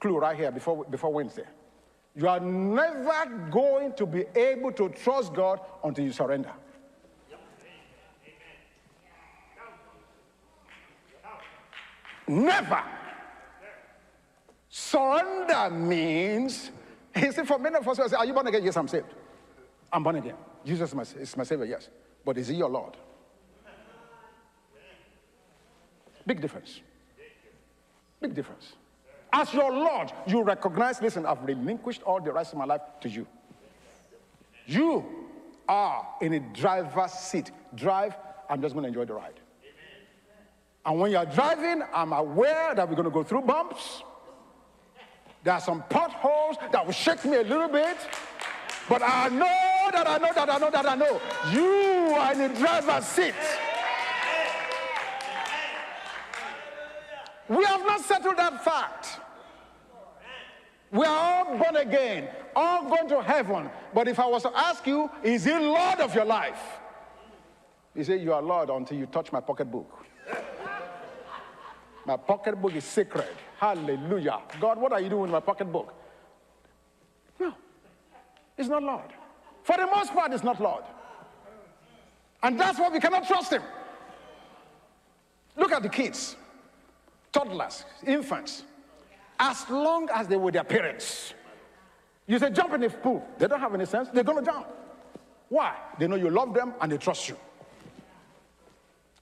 clue 0.00 0.18
right 0.18 0.36
here 0.36 0.50
before, 0.50 0.84
before 0.84 1.12
Wednesday. 1.12 1.44
You 2.16 2.28
are 2.28 2.40
never 2.40 3.48
going 3.50 3.92
to 3.94 4.06
be 4.06 4.24
able 4.34 4.72
to 4.72 4.88
trust 4.88 5.32
God 5.32 5.60
until 5.84 6.04
you 6.04 6.12
surrender. 6.12 6.52
Never. 12.26 12.82
Surrender 14.90 15.70
means, 15.70 16.72
he 17.14 17.30
said, 17.30 17.46
for 17.46 17.60
many 17.60 17.76
of 17.76 17.86
us, 17.86 17.96
say, 18.10 18.16
Are 18.16 18.26
you 18.26 18.32
born 18.32 18.48
again? 18.48 18.64
Yes, 18.64 18.76
I'm 18.76 18.88
saved. 18.88 19.14
I'm 19.92 20.02
born 20.02 20.16
again. 20.16 20.34
Jesus 20.64 20.88
is 20.88 20.94
my, 20.96 21.02
is 21.02 21.36
my 21.36 21.44
Savior, 21.44 21.64
yes. 21.64 21.88
But 22.24 22.38
is 22.38 22.48
He 22.48 22.56
your 22.56 22.68
Lord? 22.68 22.96
Big 26.26 26.40
difference. 26.40 26.80
Big 28.20 28.34
difference. 28.34 28.72
As 29.32 29.54
your 29.54 29.70
Lord, 29.70 30.12
you 30.26 30.42
recognize, 30.42 31.00
listen, 31.00 31.24
I've 31.24 31.44
relinquished 31.44 32.02
all 32.02 32.20
the 32.20 32.32
rights 32.32 32.50
of 32.50 32.58
my 32.58 32.64
life 32.64 32.80
to 33.02 33.08
you. 33.08 33.28
You 34.66 35.04
are 35.68 36.04
in 36.20 36.32
a 36.32 36.40
driver's 36.40 37.12
seat. 37.12 37.52
Drive, 37.76 38.16
I'm 38.48 38.60
just 38.60 38.74
going 38.74 38.82
to 38.82 38.88
enjoy 38.88 39.04
the 39.04 39.14
ride. 39.14 39.38
And 40.84 40.98
when 40.98 41.12
you're 41.12 41.26
driving, 41.26 41.84
I'm 41.94 42.12
aware 42.12 42.74
that 42.74 42.88
we're 42.88 42.96
going 42.96 43.04
to 43.04 43.14
go 43.14 43.22
through 43.22 43.42
bumps. 43.42 44.02
There 45.42 45.54
are 45.54 45.60
some 45.60 45.82
potholes 45.88 46.56
that 46.70 46.84
will 46.84 46.92
shake 46.92 47.24
me 47.24 47.36
a 47.36 47.42
little 47.42 47.68
bit. 47.68 47.96
But 48.88 49.02
I 49.02 49.28
know 49.28 49.90
that 49.92 50.06
I 50.08 50.18
know 50.18 50.32
that 50.34 50.50
I 50.50 50.58
know 50.58 50.70
that 50.70 50.86
I 50.86 50.94
know. 50.96 51.20
You 51.52 52.14
are 52.16 52.32
in 52.32 52.38
the 52.38 52.58
driver's 52.58 53.06
seat. 53.06 53.34
We 57.48 57.64
have 57.64 57.84
not 57.86 58.00
settled 58.00 58.36
that 58.36 58.64
fact. 58.64 59.20
We 60.92 61.04
are 61.04 61.46
all 61.46 61.56
born 61.56 61.76
again, 61.76 62.28
all 62.54 62.88
going 62.88 63.08
to 63.08 63.22
heaven. 63.22 63.70
But 63.94 64.08
if 64.08 64.18
I 64.18 64.26
was 64.26 64.42
to 64.42 64.56
ask 64.56 64.86
you, 64.86 65.08
is 65.22 65.44
he 65.44 65.52
Lord 65.52 66.00
of 66.00 66.14
your 66.14 66.24
life? 66.24 66.60
You 67.94 68.04
say, 68.04 68.18
You 68.18 68.32
are 68.32 68.42
Lord 68.42 68.70
until 68.70 68.98
you 68.98 69.06
touch 69.06 69.32
my 69.32 69.40
pocketbook. 69.40 70.04
my 72.06 72.16
pocketbook 72.16 72.74
is 72.74 72.84
sacred. 72.84 73.28
Hallelujah. 73.60 74.38
God, 74.58 74.78
what 74.78 74.90
are 74.90 75.02
you 75.02 75.10
doing 75.10 75.20
with 75.20 75.30
my 75.32 75.40
pocketbook? 75.40 75.92
No, 77.38 77.52
it's 78.56 78.70
not 78.70 78.82
Lord. 78.82 79.12
For 79.64 79.76
the 79.76 79.86
most 79.86 80.14
part, 80.14 80.32
it's 80.32 80.42
not 80.42 80.58
Lord. 80.58 80.82
And 82.42 82.58
that's 82.58 82.78
why 82.78 82.88
we 82.88 83.00
cannot 83.00 83.26
trust 83.26 83.52
him. 83.52 83.62
Look 85.56 85.72
at 85.72 85.82
the 85.82 85.90
kids 85.90 86.36
toddlers, 87.32 87.84
infants, 88.06 88.64
as 89.38 89.68
long 89.68 90.08
as 90.08 90.26
they 90.26 90.38
were 90.38 90.50
their 90.50 90.64
parents. 90.64 91.34
You 92.26 92.38
say, 92.38 92.48
jump 92.50 92.72
in 92.72 92.80
the 92.80 92.88
pool. 92.88 93.22
They 93.38 93.46
don't 93.46 93.60
have 93.60 93.74
any 93.74 93.84
sense. 93.84 94.08
They're 94.08 94.24
going 94.24 94.42
to 94.42 94.50
jump. 94.50 94.68
Why? 95.50 95.76
They 95.98 96.08
know 96.08 96.16
you 96.16 96.30
love 96.30 96.54
them 96.54 96.72
and 96.80 96.90
they 96.90 96.96
trust 96.96 97.28
you. 97.28 97.36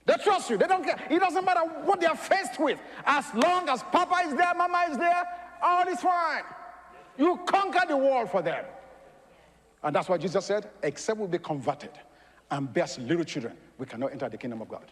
They 0.09 0.23
trust 0.23 0.49
you. 0.49 0.57
They 0.57 0.65
don't 0.65 0.83
care. 0.83 0.97
It 1.07 1.19
doesn't 1.19 1.45
matter 1.45 1.59
what 1.85 2.01
they're 2.01 2.15
faced 2.15 2.59
with. 2.59 2.79
As 3.05 3.25
long 3.35 3.69
as 3.69 3.83
Papa 3.83 4.27
is 4.27 4.33
there, 4.33 4.55
Mama 4.55 4.87
is 4.89 4.97
there, 4.97 5.23
all 5.61 5.87
is 5.87 5.99
fine. 5.99 6.41
You 7.15 7.39
conquer 7.45 7.85
the 7.87 7.95
world 7.95 8.31
for 8.31 8.41
them. 8.41 8.65
And 9.83 9.95
that's 9.95 10.09
why 10.09 10.17
Jesus 10.17 10.43
said, 10.43 10.67
except 10.81 11.19
we 11.19 11.27
be 11.27 11.37
converted 11.37 11.91
and 12.49 12.73
bear 12.73 12.87
little 12.97 13.23
children, 13.23 13.55
we 13.77 13.85
cannot 13.85 14.11
enter 14.11 14.27
the 14.27 14.37
kingdom 14.37 14.63
of 14.63 14.69
God. 14.69 14.91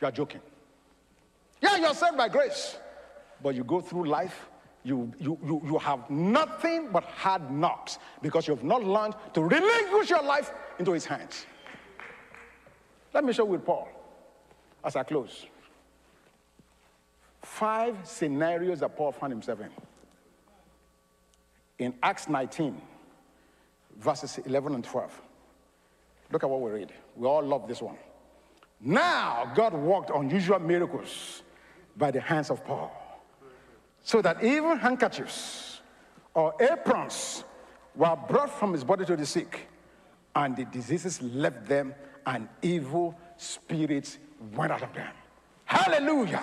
You 0.00 0.08
are 0.08 0.12
joking. 0.12 0.40
Yeah, 1.60 1.76
you're 1.76 1.92
saved 1.92 2.16
by 2.16 2.30
grace. 2.30 2.78
But 3.42 3.54
you 3.54 3.64
go 3.64 3.82
through 3.82 4.08
life, 4.08 4.48
you, 4.82 5.12
you, 5.18 5.38
you, 5.44 5.60
you 5.62 5.78
have 5.78 6.08
nothing 6.08 6.88
but 6.90 7.04
hard 7.04 7.50
knocks 7.50 7.98
because 8.22 8.48
you 8.48 8.54
have 8.54 8.64
not 8.64 8.82
learned 8.82 9.14
to 9.34 9.42
relinquish 9.42 10.08
your 10.08 10.22
life 10.22 10.52
into 10.78 10.92
his 10.92 11.04
hands. 11.04 11.44
Let 13.12 13.24
me 13.24 13.32
show 13.32 13.44
with 13.44 13.64
Paul 13.64 13.88
as 14.84 14.96
I 14.96 15.02
close. 15.02 15.46
Five 17.42 17.96
scenarios 18.04 18.80
that 18.80 18.96
Paul 18.96 19.12
found 19.12 19.32
himself 19.32 19.60
in. 19.60 19.70
In 21.78 21.94
Acts 22.02 22.28
19, 22.28 22.80
verses 23.98 24.38
11 24.44 24.74
and 24.74 24.84
12. 24.84 25.22
Look 26.30 26.44
at 26.44 26.50
what 26.50 26.60
we 26.60 26.70
read. 26.70 26.92
We 27.16 27.26
all 27.26 27.42
love 27.42 27.66
this 27.66 27.82
one. 27.82 27.96
Now, 28.80 29.50
God 29.54 29.74
worked 29.74 30.10
unusual 30.10 30.58
miracles 30.58 31.42
by 31.96 32.10
the 32.10 32.20
hands 32.20 32.50
of 32.50 32.64
Paul. 32.64 32.92
So 34.02 34.22
that 34.22 34.42
even 34.42 34.78
handkerchiefs 34.78 35.80
or 36.34 36.54
aprons 36.60 37.44
were 37.94 38.16
brought 38.28 38.50
from 38.50 38.72
his 38.72 38.84
body 38.84 39.04
to 39.04 39.16
the 39.16 39.26
sick, 39.26 39.68
and 40.34 40.56
the 40.56 40.64
diseases 40.66 41.20
left 41.20 41.66
them, 41.66 41.94
and 42.26 42.48
evil 42.62 43.18
spirits 43.36 44.18
went 44.54 44.72
out 44.72 44.82
of 44.82 44.92
them. 44.92 45.12
Hallelujah! 45.64 46.42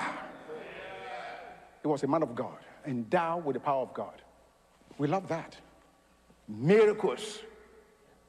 He 1.81 1.87
was 1.87 2.03
a 2.03 2.07
man 2.07 2.23
of 2.23 2.35
God, 2.35 2.57
endowed 2.85 3.45
with 3.45 3.55
the 3.55 3.59
power 3.59 3.81
of 3.81 3.93
God. 3.93 4.21
We 4.97 5.07
love 5.07 5.27
that. 5.27 5.55
Miracles. 6.47 7.39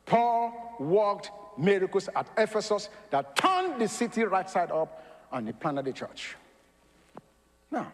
Paul 0.05 0.75
worked 0.79 1.31
miracles 1.57 2.09
at 2.15 2.29
Ephesus 2.37 2.89
that 3.11 3.37
turned 3.37 3.81
the 3.81 3.89
city 3.89 4.25
right 4.25 4.49
side 4.49 4.71
up 4.71 5.05
and 5.33 5.47
he 5.47 5.53
planted 5.53 5.85
the 5.85 5.93
church. 5.93 6.37
Now, 7.71 7.93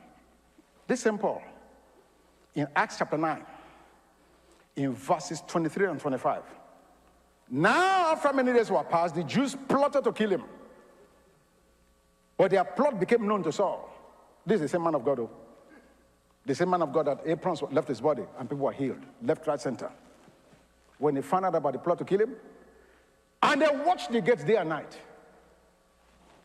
this 0.87 1.01
St. 1.01 1.21
Paul, 1.21 1.43
in 2.55 2.69
Acts 2.77 2.99
chapter 2.99 3.19
9, 3.19 3.43
in 4.77 4.95
verses 4.95 5.43
23 5.47 5.87
and 5.87 6.01
25, 6.01 6.43
now 7.51 8.13
after 8.13 8.33
many 8.33 8.53
days 8.53 8.71
were 8.71 8.83
passed, 8.85 9.15
the 9.15 9.25
Jews 9.25 9.57
plotted 9.69 10.05
to 10.05 10.13
kill 10.13 10.31
him. 10.31 10.45
But 12.37 12.51
their 12.51 12.65
plot 12.65 12.99
became 12.99 13.27
known 13.27 13.43
to 13.45 13.53
Saul. 13.53 13.91
This 14.45 14.57
is 14.57 14.63
the 14.63 14.69
same 14.69 14.83
man 14.83 14.95
of 14.95 15.05
God, 15.05 15.19
though. 15.19 15.31
The 16.47 16.55
same 16.55 16.71
man 16.71 16.83
of 16.83 16.93
God 16.93 17.07
that 17.07 17.21
aprons 17.25 17.63
left 17.71 17.89
his 17.89 18.01
body 18.01 18.23
and 18.39 18.49
people 18.49 18.67
were 18.67 18.73
healed, 18.73 19.01
left, 19.23 19.47
right, 19.47 19.61
center. 19.61 19.91
When 20.99 21.15
they 21.15 21.23
found 21.23 21.47
out 21.47 21.55
about 21.55 21.73
the 21.73 21.79
plot 21.79 21.99
to 21.99 22.05
kill 22.05 22.21
him, 22.21 22.35
and 23.43 23.63
they 23.63 23.69
watched 23.85 24.11
the 24.11 24.21
gates 24.21 24.45
day 24.45 24.57
and 24.57 24.69
night 24.69 24.99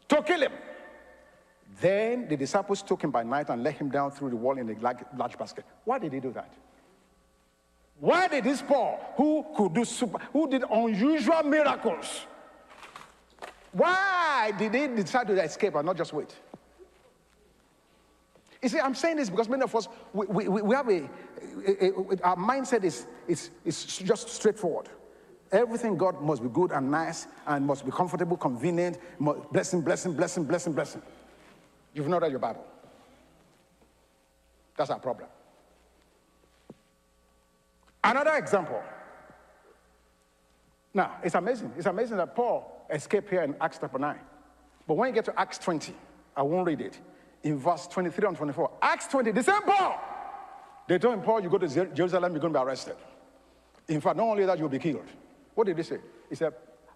to 0.10 0.22
kill 0.22 0.42
him. 0.42 0.52
Then 1.82 2.28
the 2.28 2.36
disciples 2.36 2.82
took 2.82 3.04
him 3.04 3.12
by 3.12 3.24
night 3.24 3.50
and 3.50 3.64
let 3.64 3.76
him 3.76 3.90
down 3.90 4.12
through 4.12 4.32
the 4.32 4.36
wall 4.36 4.58
in 4.58 4.70
a 4.70 4.76
large 5.16 5.38
basket. 5.38 5.66
Why 5.86 6.00
did 6.00 6.12
they 6.12 6.20
do 6.20 6.32
that? 6.32 6.52
Why 8.00 8.28
did 8.28 8.46
this 8.46 8.62
Paul, 8.62 9.00
who 9.18 9.46
could 9.56 9.74
do 9.74 9.84
super, 9.84 10.20
who 10.32 10.50
did 10.50 10.64
unusual 10.72 11.44
miracles, 11.44 12.26
why 13.72 14.52
did 14.58 14.74
he 14.74 14.88
decide 14.88 15.28
to 15.28 15.44
escape 15.44 15.76
and 15.76 15.86
not 15.86 15.98
just 15.98 16.14
wait? 16.14 16.34
You 18.62 18.70
see, 18.70 18.80
I'm 18.80 18.96
saying 18.96 19.18
this 19.18 19.30
because 19.30 19.48
many 19.48 19.64
of 19.64 19.76
us, 19.76 19.88
we, 20.14 20.26
we, 20.48 20.62
we 20.62 20.76
have 20.76 20.90
a, 20.90 21.10
a, 21.66 21.88
a, 21.88 22.22
our 22.24 22.36
mindset 22.36 22.84
is, 22.84 23.06
is, 23.28 23.52
is 23.64 23.86
just 23.86 24.30
straightforward. 24.30 24.90
Everything 25.52 25.98
God 25.98 26.22
must 26.22 26.44
be 26.44 26.50
good 26.50 26.72
and 26.72 26.92
nice 26.92 27.28
and 27.48 27.66
must 27.66 27.86
be 27.86 27.92
comfortable, 27.92 28.38
convenient, 28.38 28.98
blessing, 29.52 29.82
blessing, 29.82 30.14
blessing, 30.14 30.44
blessing, 30.44 30.74
blessing. 30.74 31.02
You've 31.94 32.08
not 32.08 32.22
read 32.22 32.32
your 32.32 32.40
Bible. 32.40 32.66
That's 34.78 34.90
our 34.90 35.00
problem. 35.00 35.28
Another 38.04 38.36
example. 38.36 38.82
Now, 40.94 41.18
it's 41.24 41.36
amazing. 41.36 41.74
It's 41.78 41.86
amazing 41.86 42.18
that 42.18 42.36
Paul 42.36 42.86
escaped 42.90 43.30
here 43.30 43.44
in 43.44 43.56
Acts 43.62 43.78
chapter 43.80 44.00
9. 44.00 44.20
But 44.88 44.96
when 44.96 45.10
you 45.10 45.14
get 45.14 45.26
to 45.26 45.40
Acts 45.40 45.58
20, 45.60 45.94
I 46.36 46.42
won't 46.42 46.66
read 46.66 46.82
it. 46.82 47.00
In 47.44 47.58
verse 47.58 47.88
23 47.88 48.28
and 48.28 48.38
24, 48.38 48.72
Acts 48.82 49.08
20, 49.08 49.32
the 49.32 49.44
same 49.44 49.62
Paul. 49.62 50.00
They 50.88 50.98
told 50.98 51.14
him, 51.14 51.22
Paul, 51.22 51.42
you 51.42 51.50
go 51.50 51.60
to 51.60 51.68
Jerusalem, 51.68 52.32
you're 52.34 52.42
going 52.42 52.54
to 52.54 52.60
be 52.60 52.66
arrested. 52.66 52.96
In 53.88 54.02
fact, 54.02 54.18
not 54.18 54.24
only 54.24 54.46
that, 54.46 54.58
you'll 54.58 54.70
be 54.70 54.80
killed. 54.80 55.06
What 55.54 55.68
did 55.68 55.78
he 55.78 55.84
say? 55.84 56.00
He 56.30 56.36
said, 56.36 56.54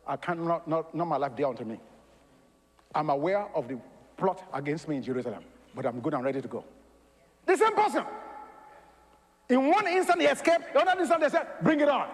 I 0.08 0.16
cannot, 0.16 0.68
not, 0.68 0.93
not 0.95 1.06
my 1.06 1.18
life 1.18 1.36
dear 1.36 1.47
unto 1.47 1.64
me. 1.64 1.80
I'm 2.95 3.10
aware 3.10 3.47
of 3.56 3.68
the 3.68 3.80
plot 4.18 4.43
against 4.54 4.88
me 4.88 4.97
in 4.97 5.04
Jerusalem, 5.04 5.43
but 5.76 5.86
I'm 5.86 5.99
good 5.99 6.14
and 6.14 6.24
ready 6.24 6.41
to 6.41 6.47
go. 6.47 6.64
The 7.45 7.56
same 7.56 7.76
person. 7.76 8.04
In 9.54 9.70
one 9.70 9.88
instant 9.88 10.20
he 10.20 10.26
escaped, 10.26 10.74
the 10.74 10.80
other 10.80 10.99
instant 10.99 11.22
they 11.22 11.30
said, 11.30 11.45
bring 11.62 11.80
it 11.80 11.88
on. 11.88 12.08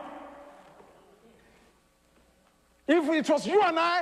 If 2.85 3.07
it 3.07 3.29
was 3.29 3.47
you 3.47 3.61
and 3.61 3.79
I, 3.79 4.01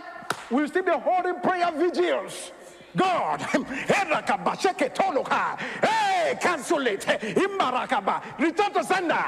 we'll 0.50 0.68
still 0.68 0.82
be 0.82 0.92
holding 0.92 1.40
prayer 1.42 1.72
vigils. 1.72 2.52
God, 2.96 3.40
hey, 5.84 6.36
cancel 6.42 6.88
it, 6.88 7.06
return 8.40 8.74
to 8.74 8.84
sender. 8.84 9.26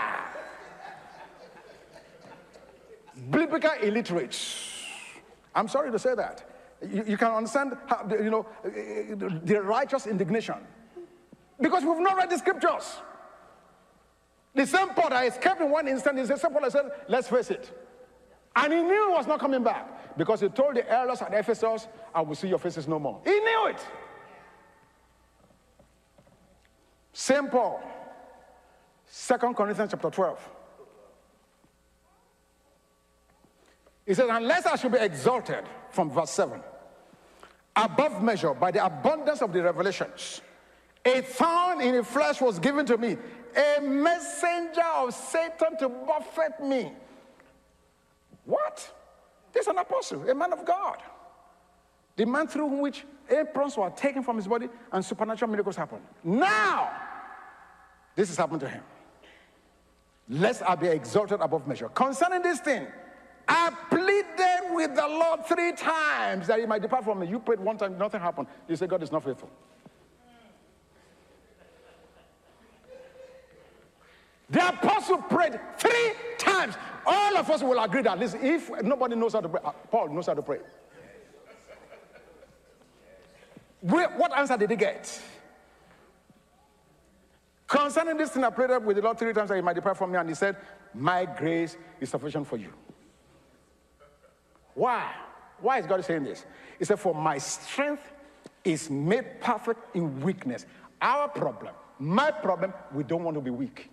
biblical 3.29 3.71
illiterates. 3.83 4.71
I'm 5.53 5.67
sorry 5.67 5.91
to 5.91 5.99
say 5.99 6.15
that. 6.15 6.49
You, 6.81 7.03
you 7.09 7.17
can 7.17 7.31
understand, 7.31 7.77
how, 7.85 8.09
you 8.09 8.31
know, 8.31 8.47
the 8.63 9.61
righteous 9.61 10.07
indignation. 10.07 10.55
Because 11.61 11.83
we've 11.83 11.99
not 11.99 12.17
read 12.17 12.31
the 12.31 12.39
scriptures. 12.39 13.01
The 14.55 14.65
same 14.65 14.89
Paul 14.89 15.09
that 15.09 15.25
escaped 15.27 15.61
in 15.61 15.69
one 15.69 15.87
instant 15.87 16.19
is 16.19 16.29
the 16.29 16.37
same 16.37 16.51
Paul 16.51 16.61
that 16.61 16.71
said, 16.71 16.91
let's 17.07 17.27
face 17.27 17.51
it. 17.51 17.71
And 18.55 18.73
he 18.73 18.81
knew 18.81 19.09
he 19.09 19.13
was 19.13 19.27
not 19.27 19.39
coming 19.39 19.63
back 19.63 20.17
because 20.17 20.41
he 20.41 20.49
told 20.49 20.75
the 20.75 20.91
elders 20.91 21.21
at 21.21 21.33
Ephesus, 21.33 21.87
I 22.13 22.21
will 22.21 22.35
see 22.35 22.47
your 22.47 22.57
faces 22.57 22.87
no 22.87 22.99
more. 22.99 23.21
He 23.23 23.31
knew 23.31 23.67
it. 23.67 23.79
Same 27.13 27.47
Paul, 27.47 27.81
2 29.27 29.37
Corinthians 29.53 29.91
chapter 29.91 30.09
12. 30.09 30.49
He 34.05 34.13
says, 34.13 34.27
Unless 34.31 34.65
I 34.65 34.75
should 34.75 34.91
be 34.91 34.99
exalted, 34.99 35.65
from 35.91 36.09
verse 36.09 36.31
7, 36.31 36.61
above 37.75 38.23
measure 38.23 38.53
by 38.53 38.71
the 38.71 38.83
abundance 38.83 39.41
of 39.41 39.53
the 39.53 39.61
revelations, 39.61 40.41
a 41.05 41.21
thorn 41.21 41.81
in 41.81 41.95
the 41.95 42.03
flesh 42.03 42.41
was 42.41 42.59
given 42.59 42.85
to 42.85 42.97
me, 42.97 43.17
a 43.55 43.81
messenger 43.81 44.83
of 44.97 45.13
Satan 45.13 45.77
to 45.79 45.89
buffet 45.89 46.63
me. 46.63 46.91
What? 48.45 48.91
This 49.53 49.63
is 49.63 49.67
an 49.67 49.77
apostle, 49.77 50.29
a 50.29 50.35
man 50.35 50.53
of 50.53 50.65
God. 50.65 50.97
The 52.15 52.25
man 52.25 52.47
through 52.47 52.67
which 52.81 53.05
aprons 53.29 53.77
were 53.77 53.89
taken 53.91 54.23
from 54.23 54.35
his 54.35 54.47
body 54.47 54.67
and 54.91 55.03
supernatural 55.03 55.49
miracles 55.49 55.75
happened. 55.75 56.01
Now, 56.23 56.91
this 58.15 58.27
has 58.27 58.37
happened 58.37 58.61
to 58.61 58.69
him. 58.69 58.83
Lest 60.27 60.61
I 60.63 60.75
be 60.75 60.87
exalted 60.87 61.39
above 61.41 61.67
measure. 61.67 61.89
Concerning 61.89 62.41
this 62.41 62.59
thing, 62.59 62.87
I 63.47 63.71
pleaded 63.89 64.75
with 64.75 64.95
the 64.95 65.07
Lord 65.07 65.45
three 65.47 65.71
times 65.71 66.47
that 66.47 66.59
he 66.59 66.65
might 66.65 66.81
depart 66.81 67.03
from 67.03 67.19
me. 67.19 67.27
You 67.27 67.39
prayed 67.39 67.59
one 67.59 67.77
time, 67.77 67.97
nothing 67.97 68.21
happened. 68.21 68.47
You 68.67 68.75
say, 68.75 68.85
God 68.85 69.01
is 69.01 69.11
not 69.11 69.23
faithful. 69.23 69.49
The 74.49 74.67
apostle 74.67 75.17
prayed 75.17 75.59
three 75.77 76.13
times. 76.37 76.75
All 77.05 77.37
of 77.37 77.49
us 77.49 77.61
will 77.61 77.81
agree 77.81 78.01
that, 78.01 78.17
listen, 78.17 78.43
if 78.43 78.69
nobody 78.81 79.15
knows 79.15 79.33
how 79.33 79.41
to 79.41 79.49
pray, 79.49 79.61
uh, 79.63 79.71
Paul 79.91 80.09
knows 80.09 80.27
how 80.27 80.33
to 80.33 80.41
pray. 80.41 80.59
What 83.81 84.37
answer 84.37 84.57
did 84.57 84.71
he 84.71 84.75
get? 84.75 85.21
Concerning 87.67 88.17
this 88.17 88.31
thing, 88.31 88.43
I 88.43 88.49
prayed 88.49 88.71
up 88.71 88.83
with 88.83 88.95
the 88.95 89.01
Lord 89.03 89.19
three 89.19 89.31
times 89.31 89.49
that 89.49 89.55
he 89.55 89.61
might 89.61 89.75
depart 89.75 89.97
from 89.97 90.11
me, 90.11 90.17
and 90.17 90.27
he 90.27 90.35
said, 90.35 90.57
My 90.93 91.25
grace 91.25 91.77
is 91.99 92.09
sufficient 92.09 92.47
for 92.47 92.57
you. 92.57 92.73
Why? 94.73 95.11
Why 95.61 95.79
is 95.79 95.85
God 95.85 96.03
saying 96.03 96.23
this? 96.23 96.45
He 96.79 96.85
said, 96.85 96.99
For 96.99 97.13
my 97.13 97.37
strength 97.37 98.01
is 98.63 98.89
made 98.89 99.39
perfect 99.39 99.95
in 99.95 100.19
weakness. 100.21 100.65
Our 101.01 101.27
problem, 101.27 101.73
my 101.99 102.31
problem, 102.31 102.73
we 102.91 103.03
don't 103.03 103.23
want 103.23 103.35
to 103.35 103.41
be 103.41 103.51
weak. 103.51 103.89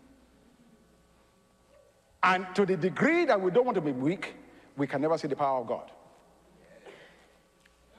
And 2.26 2.44
to 2.56 2.66
the 2.66 2.76
degree 2.76 3.24
that 3.24 3.40
we 3.40 3.52
don't 3.52 3.64
want 3.64 3.76
to 3.76 3.80
be 3.80 3.92
weak, 3.92 4.34
we 4.76 4.88
can 4.88 5.00
never 5.00 5.16
see 5.16 5.28
the 5.28 5.36
power 5.36 5.60
of 5.60 5.68
God. 5.68 5.92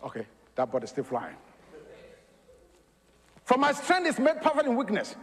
Okay, 0.03 0.27
that 0.55 0.69
bird 0.69 0.83
is 0.83 0.89
still 0.89 1.05
flying. 1.05 1.37
For 3.45 3.57
my 3.57 3.71
strength 3.71 4.07
is 4.07 4.19
made 4.19 4.41
perfect 4.41 4.67
in 4.67 4.75
weakness. 4.75 5.15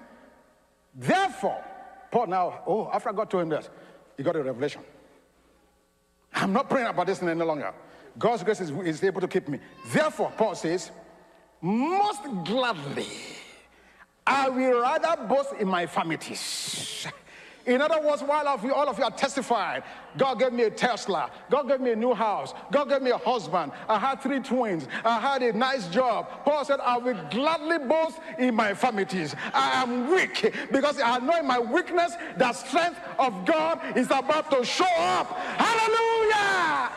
Therefore, 0.94 1.62
Paul 2.10 2.28
now, 2.28 2.62
oh, 2.66 2.90
after 2.90 3.12
God 3.12 3.28
told 3.28 3.42
him 3.42 3.50
this, 3.50 3.68
he 4.16 4.22
got 4.22 4.36
a 4.36 4.42
revelation. 4.42 4.80
I'm 6.32 6.54
not 6.54 6.70
praying 6.70 6.86
about 6.86 7.06
this 7.06 7.22
any 7.22 7.34
longer. 7.44 7.74
God's 8.18 8.42
grace 8.42 8.62
is, 8.62 8.70
is 8.70 9.04
able 9.04 9.20
to 9.20 9.28
keep 9.28 9.48
me. 9.48 9.58
Therefore, 9.88 10.32
Paul 10.34 10.54
says, 10.54 10.90
most 11.60 12.22
gladly, 12.44 13.08
I 14.26 14.48
will 14.48 14.80
rather 14.80 15.22
boast 15.24 15.52
in 15.60 15.68
my 15.68 15.82
infirmities 15.82 17.06
in 17.66 17.80
other 17.80 18.00
words, 18.00 18.22
while 18.22 18.46
of, 18.46 18.62
you, 18.62 18.74
all 18.74 18.88
of 18.88 18.98
you 18.98 19.04
are 19.04 19.10
testifying, 19.10 19.82
God 20.18 20.38
gave 20.38 20.52
me 20.52 20.64
a 20.64 20.70
Tesla, 20.70 21.30
God 21.50 21.68
gave 21.68 21.80
me 21.80 21.92
a 21.92 21.96
new 21.96 22.12
house, 22.12 22.52
God 22.70 22.88
gave 22.90 23.00
me 23.00 23.10
a 23.10 23.16
husband, 23.16 23.72
I 23.88 23.98
had 23.98 24.22
three 24.22 24.40
twins, 24.40 24.86
I 25.04 25.18
had 25.18 25.42
a 25.42 25.52
nice 25.52 25.88
job. 25.88 26.28
Paul 26.44 26.64
said, 26.64 26.80
I 26.80 26.98
will 26.98 27.18
gladly 27.30 27.78
boast 27.78 28.18
in 28.38 28.54
my 28.54 28.70
infirmities. 28.70 29.34
I 29.54 29.82
am 29.82 30.10
weak 30.10 30.54
because 30.70 31.00
I 31.00 31.18
know 31.18 31.38
in 31.38 31.46
my 31.46 31.58
weakness 31.58 32.12
the 32.36 32.52
strength 32.52 33.00
of 33.18 33.46
God 33.46 33.96
is 33.96 34.06
about 34.06 34.50
to 34.50 34.64
show 34.64 34.84
up. 34.96 35.32
Hallelujah! 35.32 36.92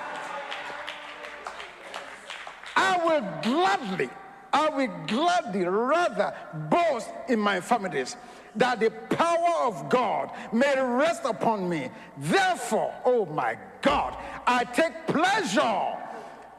I 2.75 3.01
will 3.05 3.41
gladly, 3.41 4.09
I 4.51 4.69
will 4.69 5.05
gladly 5.07 5.63
rather 5.63 6.35
boast 6.69 7.09
in 7.29 7.39
my 7.39 7.55
infirmities 7.55 8.17
that 8.57 8.79
the 8.79 8.89
power 8.89 9.67
of 9.67 9.89
God 9.89 10.31
may 10.51 10.79
rest 10.79 11.23
upon 11.25 11.69
me. 11.69 11.89
Therefore, 12.17 12.93
oh 13.05 13.25
my 13.25 13.57
God, 13.81 14.17
I 14.45 14.63
take 14.63 15.07
pleasure 15.07 15.93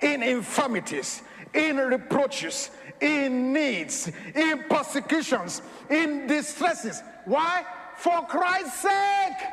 in 0.01 0.22
infirmities, 0.22 1.22
in 1.55 1.76
reproaches, 1.76 2.70
in 3.01 3.53
needs, 3.53 4.11
in 4.34 4.64
persecutions, 4.68 5.62
in 5.90 6.26
distresses. 6.26 7.03
Why? 7.24 7.64
For 7.96 8.22
Christ's 8.26 8.80
sake. 8.80 9.49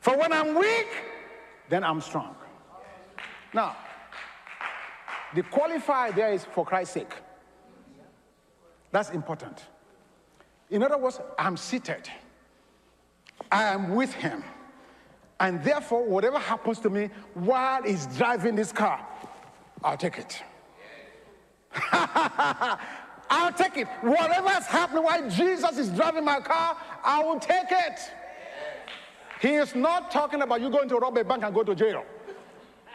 For 0.00 0.16
when 0.18 0.32
I'm 0.32 0.54
weak, 0.54 0.88
then 1.68 1.82
I'm 1.82 2.00
strong. 2.00 2.36
Now, 3.52 3.76
the 5.34 5.42
qualifier 5.42 6.14
there 6.14 6.32
is 6.32 6.44
for 6.44 6.64
Christ's 6.64 6.94
sake. 6.94 7.12
That's 8.92 9.10
important. 9.10 9.62
In 10.74 10.82
other 10.82 10.98
words, 10.98 11.20
I'm 11.38 11.56
seated, 11.56 12.10
I 13.52 13.62
am 13.62 13.94
with 13.94 14.12
him. 14.12 14.42
And 15.38 15.62
therefore, 15.62 16.04
whatever 16.04 16.36
happens 16.36 16.80
to 16.80 16.90
me 16.90 17.10
while 17.34 17.84
he's 17.84 18.06
driving 18.16 18.56
this 18.56 18.72
car, 18.72 19.06
I'll 19.84 19.96
take 19.96 20.18
it. 20.18 20.42
I'll 23.30 23.52
take 23.52 23.76
it. 23.76 23.86
Whatever 24.00 24.50
is 24.58 24.66
happening 24.66 25.04
while 25.04 25.30
Jesus 25.30 25.78
is 25.78 25.90
driving 25.90 26.24
my 26.24 26.40
car, 26.40 26.76
I 27.04 27.22
will 27.22 27.38
take 27.38 27.70
it. 27.70 28.00
He 29.40 29.50
is 29.54 29.76
not 29.76 30.10
talking 30.10 30.42
about 30.42 30.60
you 30.60 30.70
going 30.70 30.88
to 30.88 30.96
rob 30.96 31.16
a 31.16 31.22
bank 31.22 31.44
and 31.44 31.54
go 31.54 31.62
to 31.62 31.76
jail 31.76 32.04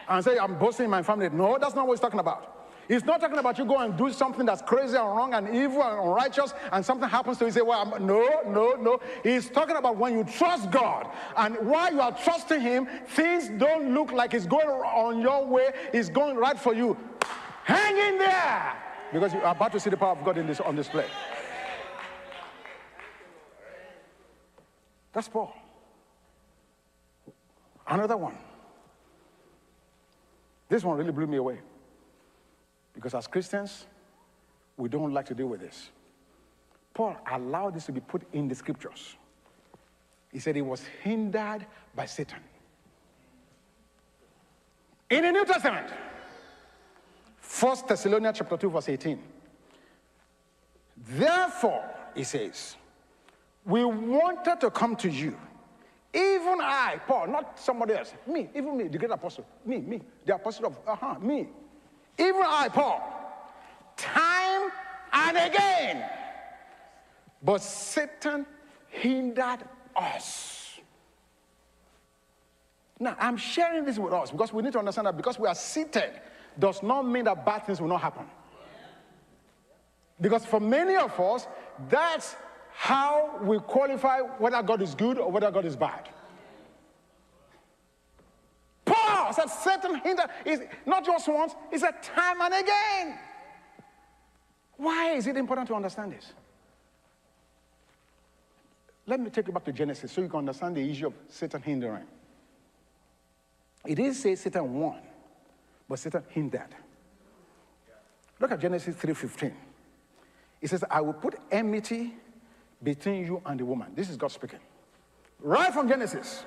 and 0.06 0.22
say, 0.22 0.38
I'm 0.38 0.58
boasting 0.58 0.90
my 0.90 1.02
family. 1.02 1.30
No, 1.30 1.56
that's 1.58 1.74
not 1.74 1.86
what 1.86 1.94
he's 1.94 2.00
talking 2.00 2.20
about. 2.20 2.59
He's 2.90 3.04
not 3.04 3.20
talking 3.20 3.38
about 3.38 3.56
you 3.56 3.64
go 3.64 3.78
and 3.78 3.96
do 3.96 4.10
something 4.10 4.44
that's 4.44 4.62
crazy 4.62 4.96
and 4.96 5.06
wrong 5.06 5.32
and 5.32 5.54
evil 5.54 5.80
and 5.80 5.96
unrighteous 5.96 6.52
and 6.72 6.84
something 6.84 7.08
happens 7.08 7.38
to 7.38 7.44
you. 7.44 7.46
You 7.46 7.52
say, 7.52 7.60
well, 7.60 7.82
I'm, 7.82 8.04
no, 8.04 8.42
no, 8.48 8.72
no. 8.72 8.98
He's 9.22 9.48
talking 9.48 9.76
about 9.76 9.96
when 9.96 10.12
you 10.18 10.24
trust 10.24 10.72
God 10.72 11.08
and 11.36 11.56
while 11.58 11.92
you 11.92 12.00
are 12.00 12.10
trusting 12.10 12.60
Him, 12.60 12.88
things 13.10 13.48
don't 13.60 13.94
look 13.94 14.10
like 14.10 14.34
it's 14.34 14.44
going 14.44 14.66
on 14.66 15.20
your 15.20 15.46
way, 15.46 15.68
it's 15.92 16.08
going 16.08 16.36
right 16.36 16.58
for 16.58 16.74
you. 16.74 16.96
Hang 17.62 17.96
in 17.96 18.18
there 18.18 18.72
because 19.12 19.34
you're 19.34 19.44
about 19.44 19.70
to 19.70 19.78
see 19.78 19.90
the 19.90 19.96
power 19.96 20.16
of 20.18 20.24
God 20.24 20.36
in 20.36 20.48
this, 20.48 20.58
on 20.58 20.74
display. 20.74 21.06
That's 25.12 25.28
Paul. 25.28 25.54
Another 27.86 28.16
one. 28.16 28.36
This 30.68 30.82
one 30.82 30.98
really 30.98 31.12
blew 31.12 31.28
me 31.28 31.36
away. 31.36 31.60
Because 33.00 33.14
as 33.14 33.26
Christians, 33.26 33.86
we 34.76 34.90
don't 34.90 35.14
like 35.14 35.24
to 35.26 35.34
deal 35.34 35.46
with 35.46 35.60
this. 35.60 35.88
Paul 36.92 37.16
allowed 37.32 37.74
this 37.74 37.86
to 37.86 37.92
be 37.92 38.00
put 38.00 38.22
in 38.34 38.46
the 38.46 38.54
scriptures. 38.54 39.16
He 40.30 40.38
said 40.38 40.54
he 40.54 40.60
was 40.60 40.84
hindered 41.02 41.64
by 41.94 42.04
Satan. 42.04 42.40
In 45.08 45.22
the 45.22 45.32
New 45.32 45.46
Testament, 45.46 45.88
1 47.58 47.76
Thessalonians 47.88 48.36
chapter 48.36 48.58
2, 48.58 48.68
verse 48.68 48.90
18. 48.90 49.18
Therefore, 51.08 51.88
he 52.14 52.24
says, 52.24 52.76
we 53.64 53.82
wanted 53.82 54.60
to 54.60 54.70
come 54.70 54.94
to 54.96 55.08
you. 55.08 55.38
Even 56.12 56.58
I, 56.60 57.00
Paul, 57.06 57.28
not 57.28 57.58
somebody 57.58 57.94
else, 57.94 58.12
me, 58.26 58.50
even 58.54 58.76
me, 58.76 58.88
the 58.88 58.98
great 58.98 59.10
apostle, 59.10 59.46
me, 59.64 59.78
me, 59.78 60.02
the 60.26 60.34
apostle 60.34 60.66
of, 60.66 60.78
uh-huh, 60.86 61.18
me, 61.18 61.48
even 62.20 62.42
I, 62.42 62.68
Paul, 62.68 63.00
time 63.96 64.70
and 65.12 65.36
again. 65.36 66.10
But 67.42 67.62
Satan 67.62 68.46
hindered 68.88 69.60
us. 69.96 70.78
Now, 72.98 73.16
I'm 73.18 73.38
sharing 73.38 73.86
this 73.86 73.98
with 73.98 74.12
us 74.12 74.30
because 74.30 74.52
we 74.52 74.62
need 74.62 74.74
to 74.74 74.78
understand 74.78 75.06
that 75.06 75.16
because 75.16 75.38
we 75.38 75.48
are 75.48 75.54
seated 75.54 76.20
does 76.58 76.82
not 76.82 77.06
mean 77.06 77.24
that 77.24 77.46
bad 77.46 77.64
things 77.64 77.80
will 77.80 77.88
not 77.88 78.02
happen. 78.02 78.26
Because 80.20 80.44
for 80.44 80.60
many 80.60 80.96
of 80.96 81.18
us, 81.18 81.46
that's 81.88 82.36
how 82.72 83.38
we 83.42 83.58
qualify 83.58 84.20
whether 84.20 84.62
God 84.62 84.82
is 84.82 84.94
good 84.94 85.18
or 85.18 85.30
whether 85.30 85.50
God 85.50 85.64
is 85.64 85.76
bad. 85.76 86.10
I 89.30 89.32
said 89.32 89.46
Satan 89.46 90.00
hinder 90.00 90.24
is 90.44 90.60
not 90.84 91.06
just 91.06 91.28
once, 91.28 91.54
it's 91.70 91.84
a 91.84 91.94
time 92.02 92.40
and 92.40 92.52
again. 92.52 93.18
Why 94.76 95.12
is 95.12 95.28
it 95.28 95.36
important 95.36 95.68
to 95.68 95.74
understand 95.76 96.12
this? 96.12 96.32
Let 99.06 99.20
me 99.20 99.30
take 99.30 99.46
you 99.46 99.52
back 99.52 99.64
to 99.66 99.72
Genesis 99.72 100.10
so 100.10 100.20
you 100.20 100.28
can 100.28 100.40
understand 100.40 100.76
the 100.76 100.90
issue 100.90 101.06
of 101.06 101.14
Satan 101.28 101.62
hindering. 101.62 102.06
It 103.86 103.94
didn't 103.94 104.14
say 104.14 104.34
Satan 104.34 104.74
won, 104.74 104.98
but 105.88 106.00
Satan 106.00 106.24
hindered. 106.28 106.74
Look 108.40 108.50
at 108.50 108.58
Genesis 108.58 108.96
3:15. 108.96 109.52
It 110.60 110.70
says, 110.70 110.82
I 110.90 111.00
will 111.00 111.12
put 111.12 111.36
enmity 111.52 112.14
between 112.82 113.24
you 113.26 113.42
and 113.46 113.60
the 113.60 113.64
woman. 113.64 113.92
This 113.94 114.10
is 114.10 114.16
God 114.16 114.32
speaking. 114.32 114.58
Right 115.38 115.72
from 115.72 115.88
Genesis. 115.88 116.44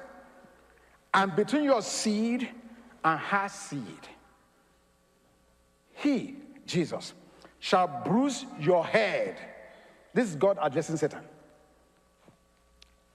And 1.13 1.34
between 1.36 1.63
your 1.63 1.81
seed 1.81 2.49
and 3.04 3.20
her 3.20 3.49
seed. 3.49 4.08
He, 5.93 6.36
Jesus, 6.66 7.14
shall 7.60 7.88
bruise 8.06 8.45
your 8.60 8.86
head. 8.86 9.38
This 10.14 10.30
is 10.30 10.36
God 10.36 10.58
addressing 10.62 10.97
Satan. 10.97 11.22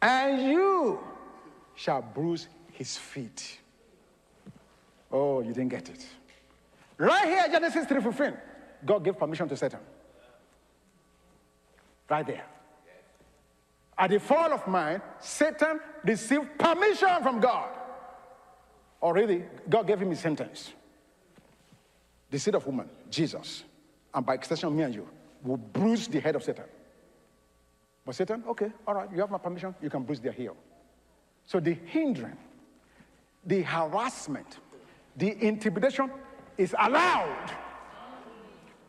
And 0.01 0.51
you 0.51 0.99
shall 1.75 2.03
bruise 2.03 2.49
his 2.73 2.97
feet. 2.97 3.59
Oh, 5.11 5.41
you 5.41 5.53
didn't 5.53 5.69
get 5.69 5.89
it. 5.89 6.05
Right 6.97 7.27
here, 7.27 7.49
Genesis 7.51 7.87
3:15, 7.87 8.37
God 8.85 9.05
gave 9.05 9.17
permission 9.17 9.49
to 9.49 9.57
Satan. 9.57 9.81
Right 12.09 12.27
there. 12.27 12.45
At 13.97 14.11
the 14.11 14.21
fall 14.21 14.53
of 14.53 14.67
man, 14.69 15.03
Satan 15.19 15.81
received 16.05 16.59
permission 16.59 17.23
from 17.23 17.41
God. 17.41 17.78
Already, 19.03 19.45
God 19.69 19.87
gave 19.87 20.01
him 20.01 20.11
his 20.11 20.21
sentence. 20.21 20.73
The 22.31 22.39
seed 22.39 22.55
of 22.55 22.67
woman, 22.67 22.89
Jesus, 23.11 23.65
and 24.13 24.27
by 24.27 24.35
extension, 24.35 24.77
me 24.77 24.83
and 24.83 24.95
you, 24.95 25.09
will 25.43 25.57
bruise 25.57 26.09
the 26.09 26.21
head 26.21 26.37
of 26.37 26.43
Satan. 26.43 26.65
But 28.05 28.15
Satan, 28.15 28.43
okay, 28.49 28.73
all 28.87 28.95
right, 28.95 29.09
you 29.13 29.21
have 29.21 29.31
my 29.31 29.39
permission, 29.39 29.75
you 29.81 29.91
can 29.91 30.03
bruise 30.03 30.21
their 30.21 30.33
heel. 30.33 30.57
So 31.47 31.61
the 31.61 31.77
hindering, 31.87 32.37
the 33.47 33.63
harassment, 33.63 34.59
the 35.17 35.43
intimidation 35.45 36.11
is 36.57 36.75
allowed. 36.79 37.53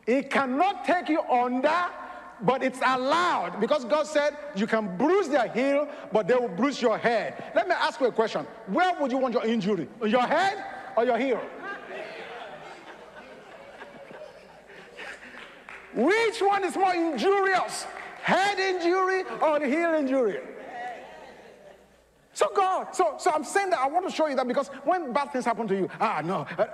It 0.06 0.30
cannot 0.30 0.84
take 0.84 1.08
you 1.08 1.22
under, 1.22 1.84
but 2.42 2.62
it's 2.62 2.80
allowed 2.84 3.60
because 3.60 3.84
God 3.84 4.06
said 4.06 4.36
you 4.54 4.66
can 4.66 4.96
bruise 4.96 5.28
their 5.28 5.48
heel, 5.48 5.88
but 6.12 6.26
they 6.26 6.34
will 6.34 6.48
bruise 6.48 6.80
your 6.80 6.98
head. 6.98 7.52
Let 7.54 7.68
me 7.68 7.74
ask 7.74 8.00
you 8.00 8.06
a 8.06 8.12
question 8.12 8.46
Where 8.66 8.92
would 9.00 9.10
you 9.10 9.18
want 9.18 9.34
your 9.34 9.44
injury? 9.44 9.88
Your 10.06 10.26
head 10.26 10.64
or 10.96 11.04
your 11.04 11.18
heel? 11.18 11.40
Which 15.94 16.40
one 16.40 16.64
is 16.64 16.76
more 16.76 16.94
injurious? 16.94 17.84
Head 18.22 18.58
injury 18.58 19.24
or 19.42 19.60
heel 19.60 19.94
injury? 19.94 20.38
So 22.32 22.48
God, 22.54 22.94
so, 22.94 23.16
so 23.18 23.32
I'm 23.32 23.44
saying 23.44 23.70
that 23.70 23.80
I 23.80 23.88
want 23.88 24.08
to 24.08 24.14
show 24.14 24.26
you 24.26 24.36
that 24.36 24.46
because 24.46 24.68
when 24.84 25.12
bad 25.12 25.32
things 25.32 25.44
happen 25.44 25.66
to 25.68 25.76
you, 25.76 25.88
ah 26.00 26.22
no, 26.24 26.46
uh, 26.56 26.66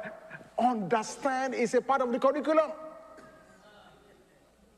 understand 0.59 1.55
is 1.55 1.75
a 1.75 1.81
part 1.81 2.03
of 2.03 2.13
the 2.13 2.19
curriculum. 2.19 2.71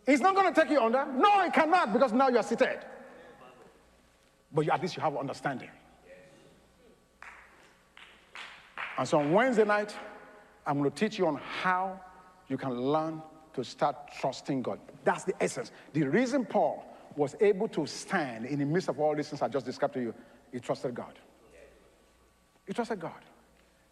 It's 0.08 0.22
not 0.22 0.34
going 0.34 0.52
to 0.52 0.58
take 0.58 0.70
you 0.70 0.80
under. 0.80 1.04
No, 1.04 1.44
it 1.44 1.52
cannot 1.52 1.92
because 1.92 2.14
now 2.14 2.30
you're 2.30 2.42
seated. 2.42 2.78
But 4.50 4.64
you, 4.64 4.70
at 4.70 4.80
least 4.80 4.96
you 4.96 5.02
have 5.02 5.14
understanding. 5.14 5.68
And 8.96 9.06
so 9.06 9.18
on 9.18 9.32
Wednesday 9.32 9.66
night, 9.66 9.94
I'm 10.66 10.78
going 10.78 10.90
to 10.90 10.96
teach 10.96 11.18
you 11.18 11.26
on 11.26 11.36
how 11.36 12.00
you 12.48 12.56
can 12.56 12.70
learn 12.70 13.22
to 13.52 13.62
start 13.62 13.96
trusting 14.18 14.62
God. 14.62 14.80
That's 15.04 15.24
the 15.24 15.34
essence. 15.42 15.72
The 15.92 16.04
reason 16.04 16.46
Paul 16.46 16.86
was 17.14 17.36
able 17.40 17.68
to 17.68 17.86
stand 17.86 18.46
in 18.46 18.60
the 18.60 18.64
midst 18.64 18.88
of 18.88 18.98
all 18.98 19.14
these 19.14 19.28
things 19.28 19.42
I 19.42 19.48
just 19.48 19.66
described 19.66 19.92
to 19.94 20.00
you, 20.00 20.14
he 20.50 20.58
trusted 20.58 20.94
God. 20.94 21.18
He 22.66 22.72
trusted 22.72 22.98
God. 22.98 23.20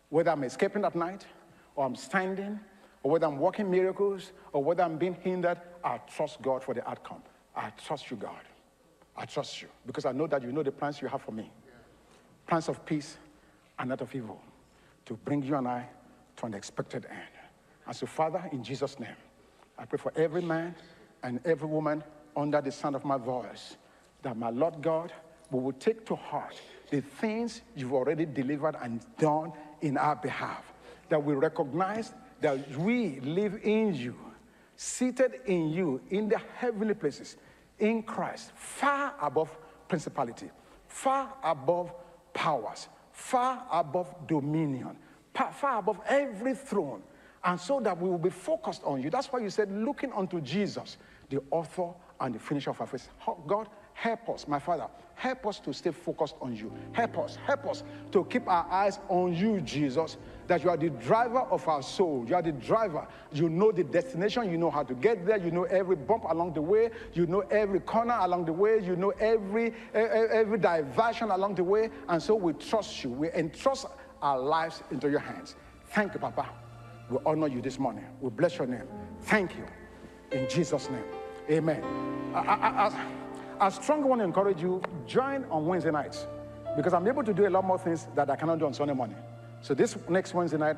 Whether 0.08 0.30
I'm 0.30 0.44
escaping 0.44 0.82
at 0.86 0.94
night, 0.94 1.26
or 1.74 1.84
I'm 1.84 1.94
standing, 1.94 2.58
or 3.06 3.10
whether 3.10 3.28
I'm 3.28 3.38
working 3.38 3.70
miracles, 3.70 4.32
or 4.52 4.64
whether 4.64 4.82
I'm 4.82 4.98
being 4.98 5.16
hindered, 5.22 5.60
I 5.84 5.98
trust 5.98 6.42
God 6.42 6.64
for 6.64 6.74
the 6.74 6.84
outcome. 6.90 7.22
I 7.54 7.70
trust 7.70 8.10
you, 8.10 8.16
God. 8.16 8.40
I 9.16 9.24
trust 9.26 9.62
you 9.62 9.68
because 9.86 10.04
I 10.04 10.10
know 10.10 10.26
that 10.26 10.42
you 10.42 10.50
know 10.50 10.64
the 10.64 10.72
plans 10.72 11.00
you 11.00 11.06
have 11.06 11.22
for 11.22 11.30
me 11.30 11.48
plans 12.48 12.68
of 12.68 12.84
peace 12.84 13.16
and 13.78 13.90
not 13.90 14.00
of 14.00 14.12
evil 14.12 14.40
to 15.04 15.14
bring 15.14 15.40
you 15.40 15.54
and 15.54 15.68
I 15.68 15.86
to 16.38 16.46
an 16.46 16.54
expected 16.54 17.06
end. 17.08 17.28
And 17.86 17.94
so, 17.94 18.06
Father, 18.06 18.42
in 18.50 18.64
Jesus' 18.64 18.98
name, 18.98 19.14
I 19.78 19.84
pray 19.84 19.98
for 19.98 20.12
every 20.16 20.42
man 20.42 20.74
and 21.22 21.38
every 21.44 21.68
woman 21.68 22.02
under 22.36 22.60
the 22.60 22.72
sound 22.72 22.96
of 22.96 23.04
my 23.04 23.18
voice 23.18 23.76
that 24.22 24.36
my 24.36 24.50
Lord 24.50 24.82
God 24.82 25.12
will 25.52 25.70
take 25.74 26.04
to 26.06 26.16
heart 26.16 26.60
the 26.90 27.02
things 27.02 27.62
you've 27.76 27.92
already 27.92 28.26
delivered 28.26 28.74
and 28.82 29.00
done 29.16 29.52
in 29.80 29.96
our 29.96 30.16
behalf. 30.16 30.72
That 31.08 31.22
we 31.22 31.34
recognize 31.34 32.12
that 32.40 32.76
we 32.78 33.20
live 33.20 33.60
in 33.62 33.94
you, 33.94 34.16
seated 34.76 35.40
in 35.46 35.70
you 35.70 36.00
in 36.10 36.28
the 36.28 36.38
heavenly 36.56 36.94
places, 36.94 37.36
in 37.78 38.02
Christ, 38.02 38.52
far 38.54 39.14
above 39.20 39.56
principality, 39.88 40.50
far 40.88 41.34
above 41.42 41.92
powers, 42.32 42.88
far 43.12 43.66
above 43.70 44.14
dominion, 44.26 44.96
far 45.34 45.78
above 45.78 46.00
every 46.08 46.54
throne. 46.54 47.02
And 47.44 47.60
so 47.60 47.78
that 47.80 48.00
we 48.00 48.08
will 48.10 48.18
be 48.18 48.30
focused 48.30 48.82
on 48.82 49.00
you. 49.00 49.08
That's 49.08 49.28
why 49.28 49.38
you 49.38 49.50
said, 49.50 49.70
looking 49.70 50.12
unto 50.12 50.40
Jesus, 50.40 50.96
the 51.30 51.40
author 51.50 51.90
and 52.20 52.34
the 52.34 52.38
finisher 52.38 52.70
of 52.70 52.80
our 52.80 52.86
faith. 52.88 53.08
God, 53.46 53.68
help 53.96 54.28
us, 54.28 54.46
my 54.46 54.58
Father, 54.58 54.86
help 55.14 55.46
us 55.46 55.58
to 55.58 55.72
stay 55.72 55.90
focused 55.90 56.34
on 56.42 56.54
you. 56.54 56.70
Help 56.92 57.18
us, 57.18 57.36
help 57.46 57.66
us 57.66 57.82
to 58.12 58.24
keep 58.26 58.46
our 58.46 58.66
eyes 58.70 59.00
on 59.08 59.34
you, 59.34 59.60
Jesus, 59.62 60.18
that 60.46 60.62
you 60.62 60.68
are 60.68 60.76
the 60.76 60.90
driver 60.90 61.40
of 61.40 61.66
our 61.66 61.82
soul. 61.82 62.24
You 62.28 62.34
are 62.34 62.42
the 62.42 62.52
driver. 62.52 63.08
You 63.32 63.48
know 63.48 63.72
the 63.72 63.82
destination. 63.82 64.50
You 64.50 64.58
know 64.58 64.70
how 64.70 64.82
to 64.82 64.94
get 64.94 65.24
there. 65.26 65.38
You 65.38 65.50
know 65.50 65.64
every 65.64 65.96
bump 65.96 66.24
along 66.28 66.52
the 66.52 66.60
way. 66.60 66.90
You 67.14 67.26
know 67.26 67.40
every 67.40 67.80
corner 67.80 68.18
along 68.20 68.44
the 68.44 68.52
way. 68.52 68.84
You 68.84 68.96
know 68.96 69.10
every, 69.18 69.72
every 69.94 70.58
diversion 70.58 71.30
along 71.30 71.54
the 71.54 71.64
way. 71.64 71.88
And 72.08 72.22
so 72.22 72.34
we 72.34 72.52
trust 72.52 73.02
you. 73.02 73.10
We 73.10 73.32
entrust 73.32 73.86
our 74.20 74.38
lives 74.38 74.82
into 74.90 75.10
your 75.10 75.20
hands. 75.20 75.56
Thank 75.86 76.12
you, 76.12 76.20
Papa. 76.20 76.50
We 77.10 77.16
honor 77.24 77.48
you 77.48 77.62
this 77.62 77.78
morning. 77.78 78.04
We 78.20 78.28
bless 78.28 78.58
your 78.58 78.66
name. 78.66 78.86
Thank 79.22 79.56
you. 79.56 79.64
In 80.32 80.48
Jesus' 80.50 80.90
name. 80.90 81.04
Amen. 81.50 81.82
I, 82.34 82.40
I, 82.40 82.86
I, 82.88 83.25
I 83.58 83.70
strongly 83.70 84.08
want 84.08 84.20
to 84.20 84.24
encourage 84.24 84.60
you, 84.60 84.82
join 85.06 85.44
on 85.50 85.66
Wednesday 85.66 85.90
nights 85.90 86.26
because 86.76 86.92
I'm 86.92 87.06
able 87.06 87.24
to 87.24 87.32
do 87.32 87.46
a 87.46 87.50
lot 87.50 87.64
more 87.64 87.78
things 87.78 88.06
that 88.14 88.28
I 88.28 88.36
cannot 88.36 88.58
do 88.58 88.66
on 88.66 88.74
Sunday 88.74 88.94
morning. 88.94 89.16
So 89.62 89.74
this 89.74 89.96
next 90.08 90.34
Wednesday 90.34 90.58
night, 90.58 90.76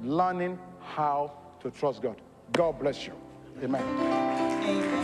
learning 0.00 0.58
how 0.80 1.32
to 1.60 1.70
trust 1.70 2.02
God. 2.02 2.20
God 2.52 2.78
bless 2.78 3.06
you. 3.06 3.12
Amen. 3.62 3.82
Amen. 4.62 4.99